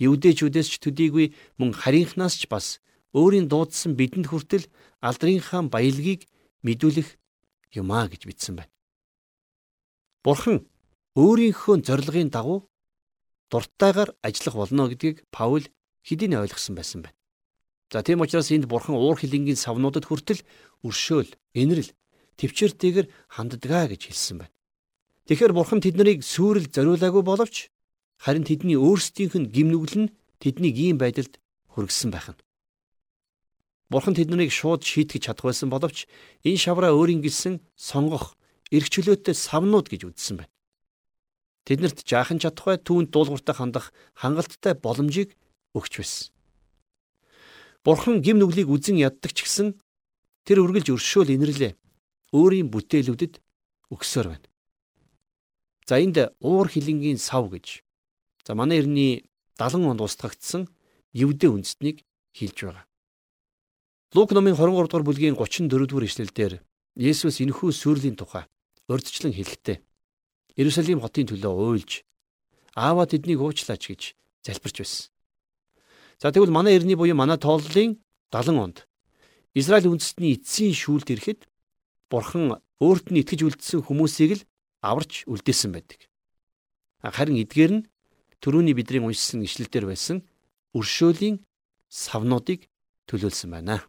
евдээчүүдээс 0.00 0.68
ч 0.72 0.74
төдийгүй 0.80 1.26
мөн 1.60 1.76
харийнхнаас 1.76 2.40
ч 2.40 2.48
бас 2.48 2.80
өөрийн 3.12 3.48
дуудсан 3.52 3.92
бидэнд 4.00 4.32
хүртэл 4.32 4.64
алдрынхаа 5.04 5.68
баялагийг 5.68 6.24
мэдүүлэх 6.64 7.08
юмаа 7.76 8.08
гэж 8.08 8.22
бичсэн 8.28 8.54
байна. 8.56 8.72
Бурхан 10.24 10.64
өөрийнхөө 11.16 11.76
зорилгын 11.84 12.32
дагуу 12.32 12.68
дуртайгаар 13.52 14.10
ажиллах 14.26 14.56
болно 14.56 14.88
гэдгийг 14.88 15.24
Паул 15.30 15.64
хэдийнэ 16.04 16.40
ойлгосон 16.40 16.74
байсан 16.76 17.00
байна. 17.04 17.16
За 17.92 18.02
тийм 18.02 18.20
учраас 18.20 18.50
энд 18.50 18.66
бурхан 18.66 18.96
уур 18.96 19.16
хилэнгийн 19.16 19.56
савнуудад 19.56 20.04
хүртэл 20.04 20.42
өршөөл, 20.82 21.30
инрэл, 21.54 21.94
төвчээртэйгэр 22.38 23.06
ханддгаа 23.32 23.90
гэж 23.92 24.02
хэлсэн 24.12 24.36
байна. 24.44 24.54
Тэгэхээр 25.26 25.52
бурхан 25.56 25.80
тэднийг 25.82 26.22
сүрэл 26.22 26.70
зориулаагүй 26.70 27.22
боловч 27.26 27.68
харин 28.22 28.44
тэдний 28.46 28.78
өөрсдийнх 28.78 29.34
нь 29.36 29.50
гимнүгэл 29.50 29.96
нь 30.06 30.12
тэднийг 30.38 30.76
ийм 30.76 30.96
байдалд 31.00 31.40
хүргэсэн 31.72 32.10
байх 32.14 32.30
нь. 32.32 32.40
Бурхан 33.90 34.14
тэднийг 34.14 34.50
шууд 34.50 34.82
шийтгэж 34.82 35.22
чадах 35.30 35.50
байсан 35.50 35.70
боловч 35.70 36.06
энэ 36.46 36.62
шавраа 36.62 36.92
өөрийн 36.94 37.22
гэлсэн 37.22 37.62
сонгох 37.74 38.34
эрх 38.70 38.88
чөлөөтэй 38.90 39.34
савнууд 39.34 39.86
гэж 39.90 40.10
үзсэн 40.10 40.42
байна. 40.42 40.52
Тэднэрт 41.66 42.06
жаахан 42.06 42.38
чадахгүй 42.38 42.78
түүнд 42.82 43.10
дуулууртай 43.10 43.54
хандах 43.54 43.90
хангалттай 44.14 44.74
боломжийг 44.78 45.34
өгч 45.74 45.92
байсан. 45.98 46.30
Бурхан 47.86 48.22
гим 48.22 48.38
нүглийг 48.38 48.70
үзен 48.70 48.98
яддаг 48.98 49.30
ч 49.34 49.46
гэсэн 49.46 49.78
тэр 50.46 50.62
үргэлж 50.62 50.90
өршөөл 50.94 51.34
инэрлээ. 51.34 51.78
Өөрийн 52.36 52.68
бүтээлүүдэд 52.68 53.34
өгсөөр 53.94 54.26
байна. 54.28 54.46
За 55.88 55.96
энд 56.02 56.18
уур 56.44 56.68
хилэнгийн 56.68 57.16
сав 57.16 57.48
гэж 57.48 57.80
за 58.44 58.52
манай 58.54 58.82
эртний 58.84 59.24
70 59.56 59.90
онд 59.90 60.00
устгагдсан 60.04 60.68
евдээ 61.16 61.50
үндэстнийг 61.50 62.04
хэлж 62.36 62.58
байгаа. 62.68 62.84
Лук 64.14 64.30
номын 64.36 64.54
23 64.54 64.86
дугаар 64.86 65.06
бүлгийн 65.06 65.36
34 65.38 65.88
дугаар 65.88 66.08
ишлэлдэр 66.08 66.52
Есүс 66.96 67.40
энэхүү 67.44 67.70
сүрлийн 67.72 68.16
тухай 68.16 68.44
урьдчилан 68.88 69.34
хэлэхдээ 69.36 69.78
Иерусалим 70.56 71.00
хотын 71.04 71.28
төлөө 71.28 71.52
уйлж 71.52 71.92
ааваа 72.76 73.06
тэднийг 73.08 73.40
уучлаач 73.40 73.82
гэж 73.88 74.02
залбирч 74.44 74.76
байсан. 74.80 75.12
За 76.20 76.32
тэгвэл 76.32 76.54
манай 76.54 76.76
эртний 76.76 76.96
буюу 76.96 77.16
манай 77.16 77.36
тооллын 77.36 78.00
70 78.32 78.56
онд 78.56 78.88
Израиль 79.52 79.88
үндэстний 79.92 80.36
эцсийн 80.36 80.72
шүүлд 80.72 81.12
ирэхэд 81.12 81.40
Бурхан 82.10 82.62
өөрт 82.78 83.10
нь 83.10 83.20
итгэж 83.20 83.40
үлдсэн 83.42 83.82
хүмүүсийг 83.82 84.32
л 84.38 84.42
аварч 84.82 85.26
үлдээсэн 85.26 85.74
байдаг. 85.74 86.06
Харин 87.02 87.42
эдгээр 87.42 87.72
нь 87.74 87.86
түрүүний 88.38 88.74
бидний 88.78 89.02
уншсан 89.02 89.42
ишлэлдэр 89.42 89.90
байсан 89.90 90.22
өршөөлийн 90.76 91.42
савнуудыг 91.90 92.70
төлөөлсөн 93.10 93.50
байна. 93.50 93.82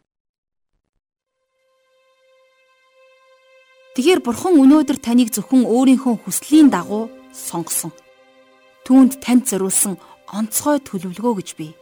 Тэгэхээр 3.98 4.22
Бурхан 4.22 4.54
өнөөдөр 4.62 4.98
таныг 5.02 5.34
зөвхөн 5.34 5.66
өөрийнхөө 5.66 6.22
хүслийн 6.22 6.70
дагуу 6.70 7.10
сонгосон. 7.34 7.90
Түүнд 8.86 9.18
танд 9.26 9.50
зориулсан 9.50 9.98
онцгой 10.30 10.78
төлөвлөгөө 10.86 11.34
гэж 11.42 11.50
бий. 11.58 11.74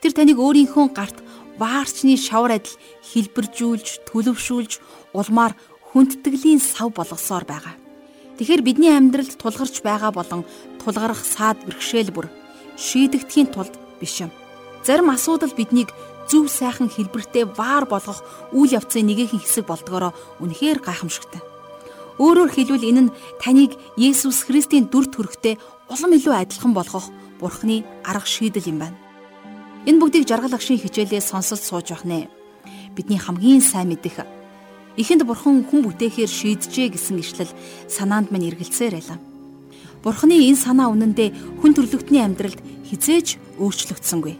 Тэр 0.00 0.16
таныг 0.16 0.40
өөрийнхөө 0.40 0.86
гарт 0.96 1.20
ваарчны 1.60 2.16
шавар 2.16 2.56
адил 2.56 2.72
хэлбэржүүлж, 3.12 4.08
төлөвшүүлж, 4.08 4.72
улмаар 5.12 5.52
хүндтгэлийн 5.92 6.60
сав 6.60 6.92
болгосоор 6.92 7.44
байгаа. 7.48 7.74
Тэгэхээр 8.38 8.62
бидний 8.62 8.92
амьдралд 8.94 9.34
тулгарч 9.40 9.82
байгаа 9.82 10.12
болон 10.14 10.46
тулгарах 10.78 11.18
саад 11.24 11.58
бэрхшээл 11.66 12.14
бүр 12.14 12.26
шийдэгдэхийн 12.78 13.50
тулд 13.50 13.74
биш 13.98 14.22
юм. 14.22 14.30
Зарим 14.86 15.10
асуудал 15.10 15.50
биднийг 15.56 15.90
зөв 16.30 16.46
сайхан 16.46 16.86
хэлбэртэй 16.92 17.44
ваар 17.44 17.88
болгох 17.88 18.22
үйл 18.52 18.76
явцын 18.78 19.08
нэгэн 19.08 19.42
хэсэг 19.42 19.66
болдгороо 19.66 20.12
үнэхээр 20.38 20.78
гайхамшигтай. 20.84 21.42
Өөрөөр 22.22 22.50
хэлбэл 22.52 22.88
энэ 22.90 23.02
нь 23.08 23.14
таныг 23.42 23.74
Есүс 23.96 24.46
Христийн 24.46 24.86
дүр 24.86 25.10
төрхтэй 25.10 25.58
улам 25.90 26.12
илүү 26.14 26.34
адилхан 26.34 26.74
болгох 26.76 27.10
Бурхны 27.40 27.86
арга 28.02 28.26
шийдэл 28.26 28.70
юм 28.70 28.78
байна. 28.82 28.98
Энэ 29.86 29.98
бүгдийг 30.02 30.26
жаргал 30.26 30.54
агшийн 30.54 30.82
хичээлээс 30.82 31.30
сонсож 31.30 31.62
сууж 31.62 31.94
байх 31.94 32.04
нэ. 32.04 32.26
Бидний 32.94 33.18
хамгийн 33.18 33.62
сайн 33.62 33.88
мэдих 33.94 34.18
эхэнд 34.98 35.22
Бурхан 35.22 35.62
хүн 35.62 35.86
бүтээхээр 35.86 36.26
шийджээ 36.26 36.90
гэсэн 36.90 37.22
ишлэл 37.22 37.52
санаанд 37.86 38.34
минь 38.34 38.50
эргэлзээр 38.50 38.98
байлаа. 38.98 39.18
Бурханы 40.02 40.34
энэ 40.42 40.58
санаа 40.58 40.90
үнэндээ 40.90 41.62
хүн 41.62 41.72
төрлөختний 41.74 42.22
амьдралд 42.26 42.58
хизээж 42.82 43.38
өөрчлөгдсөнгүй. 43.62 44.34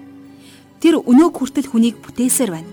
Тэр 0.82 0.98
өнөөг 0.98 1.34
хүртэл 1.38 1.70
хүнийг 1.70 2.02
бүтээсээр 2.02 2.50
байна. 2.50 2.70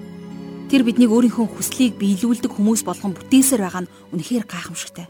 Тэр 0.69 0.81
биднийг 0.81 1.13
өөрийнхөө 1.13 1.45
хүслийг 1.45 1.93
биелүүлдэг 2.01 2.49
хүмүүс 2.49 2.81
болгон 2.85 3.13
бүтээсээр 3.13 3.61
байгаа 3.61 3.85
нь 3.85 3.91
үнэхээр 4.17 4.45
гайхамшигтай. 4.49 5.05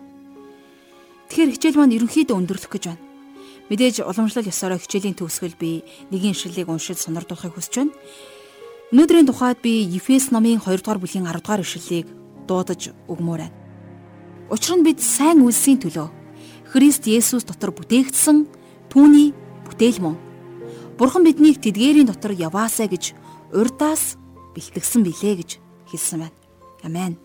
Тэгэхээр 1.32 1.54
хичээл 1.56 1.80
маань 1.80 1.96
ерөнхийдөө 1.96 2.36
өндөрлөх 2.36 2.72
гэж 2.76 2.84
байна. 2.92 3.04
Мэдээж 3.72 4.04
уламжлал 4.04 4.52
ёсороо 4.52 4.80
хичээлийн 4.80 5.16
төгсгөл 5.16 5.56
би 5.56 5.84
нэгin 6.12 6.36
ишлэлийг 6.36 6.68
уншиж 6.68 7.00
сонирдуулахыг 7.00 7.56
хүсэж 7.56 7.88
байна. 7.88 7.96
Өнөөдрийн 8.92 9.28
тухайд 9.28 9.60
би 9.64 9.88
Ефес 9.96 10.30
номын 10.30 10.60
2 10.60 10.80
дугаар 10.80 11.00
бүлгийн 11.00 11.26
10 11.26 11.40
дугаар 11.40 11.64
ишлэлийг 11.64 12.25
дуудаж 12.48 12.94
өгмөр 13.10 13.42
байна. 13.46 13.58
Учир 14.50 14.78
нь 14.78 14.86
бид 14.86 15.02
сайн 15.02 15.42
үлсийн 15.42 15.82
төлөө 15.82 16.08
Христ 16.70 17.10
Есүс 17.10 17.46
дотор 17.46 17.74
бүтээгдсэн 17.74 18.46
түүний 18.94 19.34
бүтээл 19.66 20.00
мөн. 20.04 20.16
Бурхан 20.98 21.26
биднийг 21.26 21.60
тэдгээрийн 21.60 22.08
дотор 22.08 22.32
яваасаа 22.32 22.88
гэж 22.88 23.16
урдаас 23.56 24.16
бэлтгэсэн 24.54 25.02
билээ 25.04 25.36
гэж 25.42 25.50
хэлсэн 25.90 26.20
байна. 26.24 26.38
Амен. 26.84 27.18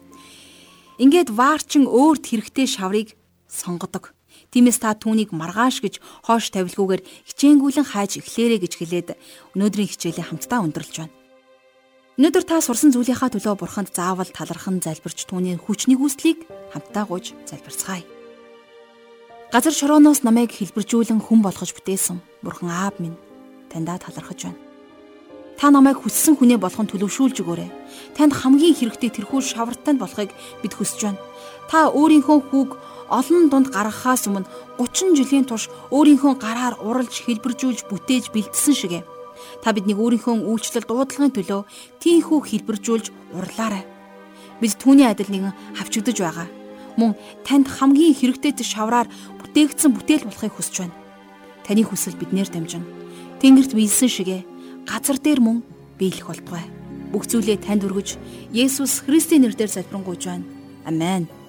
Ингээд 0.96 1.30
ваарчин 1.35 1.85
өөрт 1.85 2.24
хэрэгтэй 2.30 2.66
шаврыг 2.66 3.14
сонгодог. 3.48 4.14
Тиймээс 4.50 4.83
та 4.83 4.94
түүнийг 4.96 5.30
маргааш 5.30 5.83
гэж 5.85 5.94
хоош 6.26 6.50
тавилгүйгээр 6.50 7.02
хичээнгүйлэн 7.28 7.87
хайж 7.87 8.18
эхлээрэй 8.18 8.59
гэж 8.62 8.72
хэлээд 8.78 9.09
өнөөдрийн 9.54 9.90
хичээлээ 9.90 10.26
хамтдаа 10.26 10.64
өндөрлж 10.66 10.94
байна. 10.98 11.19
Өнөөдөр 12.20 12.44
та 12.44 12.59
сурсан 12.61 12.92
зүйлийнхаа 12.92 13.33
төлөө 13.33 13.56
бурханд 13.56 13.96
заавал 13.96 14.28
талархан 14.28 14.76
залбирч 14.85 15.24
түүний 15.24 15.56
хүчний 15.56 15.96
гүйцлийг 15.96 16.44
хамтдаа 16.68 17.09
гуйж 17.09 17.33
залбирцгаая. 17.48 18.04
Газар 19.48 19.72
шорооноос 19.72 20.20
намайг 20.20 20.52
хэлбэржүүлэн 20.52 21.16
хүн 21.16 21.40
болгож 21.40 21.72
бүтээсэн 21.72 22.20
бурхан 22.44 22.68
аав 22.68 23.00
минь 23.00 23.16
таньдаа 23.72 23.96
талархаж 23.96 24.52
байна. 24.52 24.61
Та 25.56 25.72
намайг 25.72 26.04
хүссэн 26.04 26.37
хүнээ 26.37 26.61
болгон 26.61 26.92
төлөвшүүлж 26.92 27.40
өгөөрэй. 27.40 27.72
Танд 28.12 28.37
хамгийн 28.37 28.76
хэрэгтэй 28.76 29.16
тэрхүү 29.16 29.40
шавартанд 29.40 29.96
болохыг 29.96 30.28
бид 30.61 30.76
хүсэж 30.76 31.00
байна. 31.09 31.24
Та 31.72 31.88
өөрийнхөө 31.88 32.38
хүүг 32.52 32.70
олон 33.09 33.48
дунд 33.48 33.72
гаргахаас 33.72 34.28
өмнө 34.28 34.44
30 34.76 35.16
жилийн 35.16 35.48
турш 35.48 35.72
өөрийнхөө 35.88 36.37
гараар 36.37 36.76
уралж 36.85 37.16
хэлбэржүүлж 37.24 37.88
бүтээж 37.88 38.28
бэлдсэн 38.28 38.76
шигэ. 38.76 39.00
Та 39.62 39.72
биднийг 39.72 39.98
өөрийнхөө 39.98 40.46
үйлчлэл 40.46 40.87
дуудлагын 40.88 41.35
төлөө 41.35 41.62
тийхүү 42.00 42.38
хэлбэржүүлж 42.40 43.07
урлаарай. 43.37 43.85
Бид 44.61 44.74
түүний 44.76 45.09
адил 45.09 45.31
нэгэн 45.31 45.76
хавчигдж 45.79 46.18
байгаа. 46.20 46.48
Мөн 47.00 47.16
танд 47.46 47.66
хамгийн 47.68 48.16
хэрэгтэй 48.16 48.53
шавраар 48.61 49.09
бүтээгдсэн 49.40 49.90
бүтээл 49.96 50.29
болохыг 50.29 50.53
хүсэж 50.55 50.76
байна. 50.85 50.96
Таны 51.64 51.83
хүсэл 51.87 52.18
биднээр 52.18 52.50
дамжин. 52.50 52.85
Тэнгэрт 53.40 53.72
биелсэн 53.72 54.11
шигэ 54.11 54.44
газар 54.85 55.16
дээр 55.16 55.40
мөн 55.40 55.64
биелэх 55.96 56.29
болтугай. 56.29 56.66
Бүх 57.11 57.24
зүйлээ 57.26 57.62
танд 57.64 57.87
өргөж 57.88 58.18
Есүс 58.53 59.03
Христийн 59.07 59.42
нэрээр 59.48 59.70
залбирanгуйж 59.70 60.22
байна. 60.29 60.44
Амен. 60.85 61.39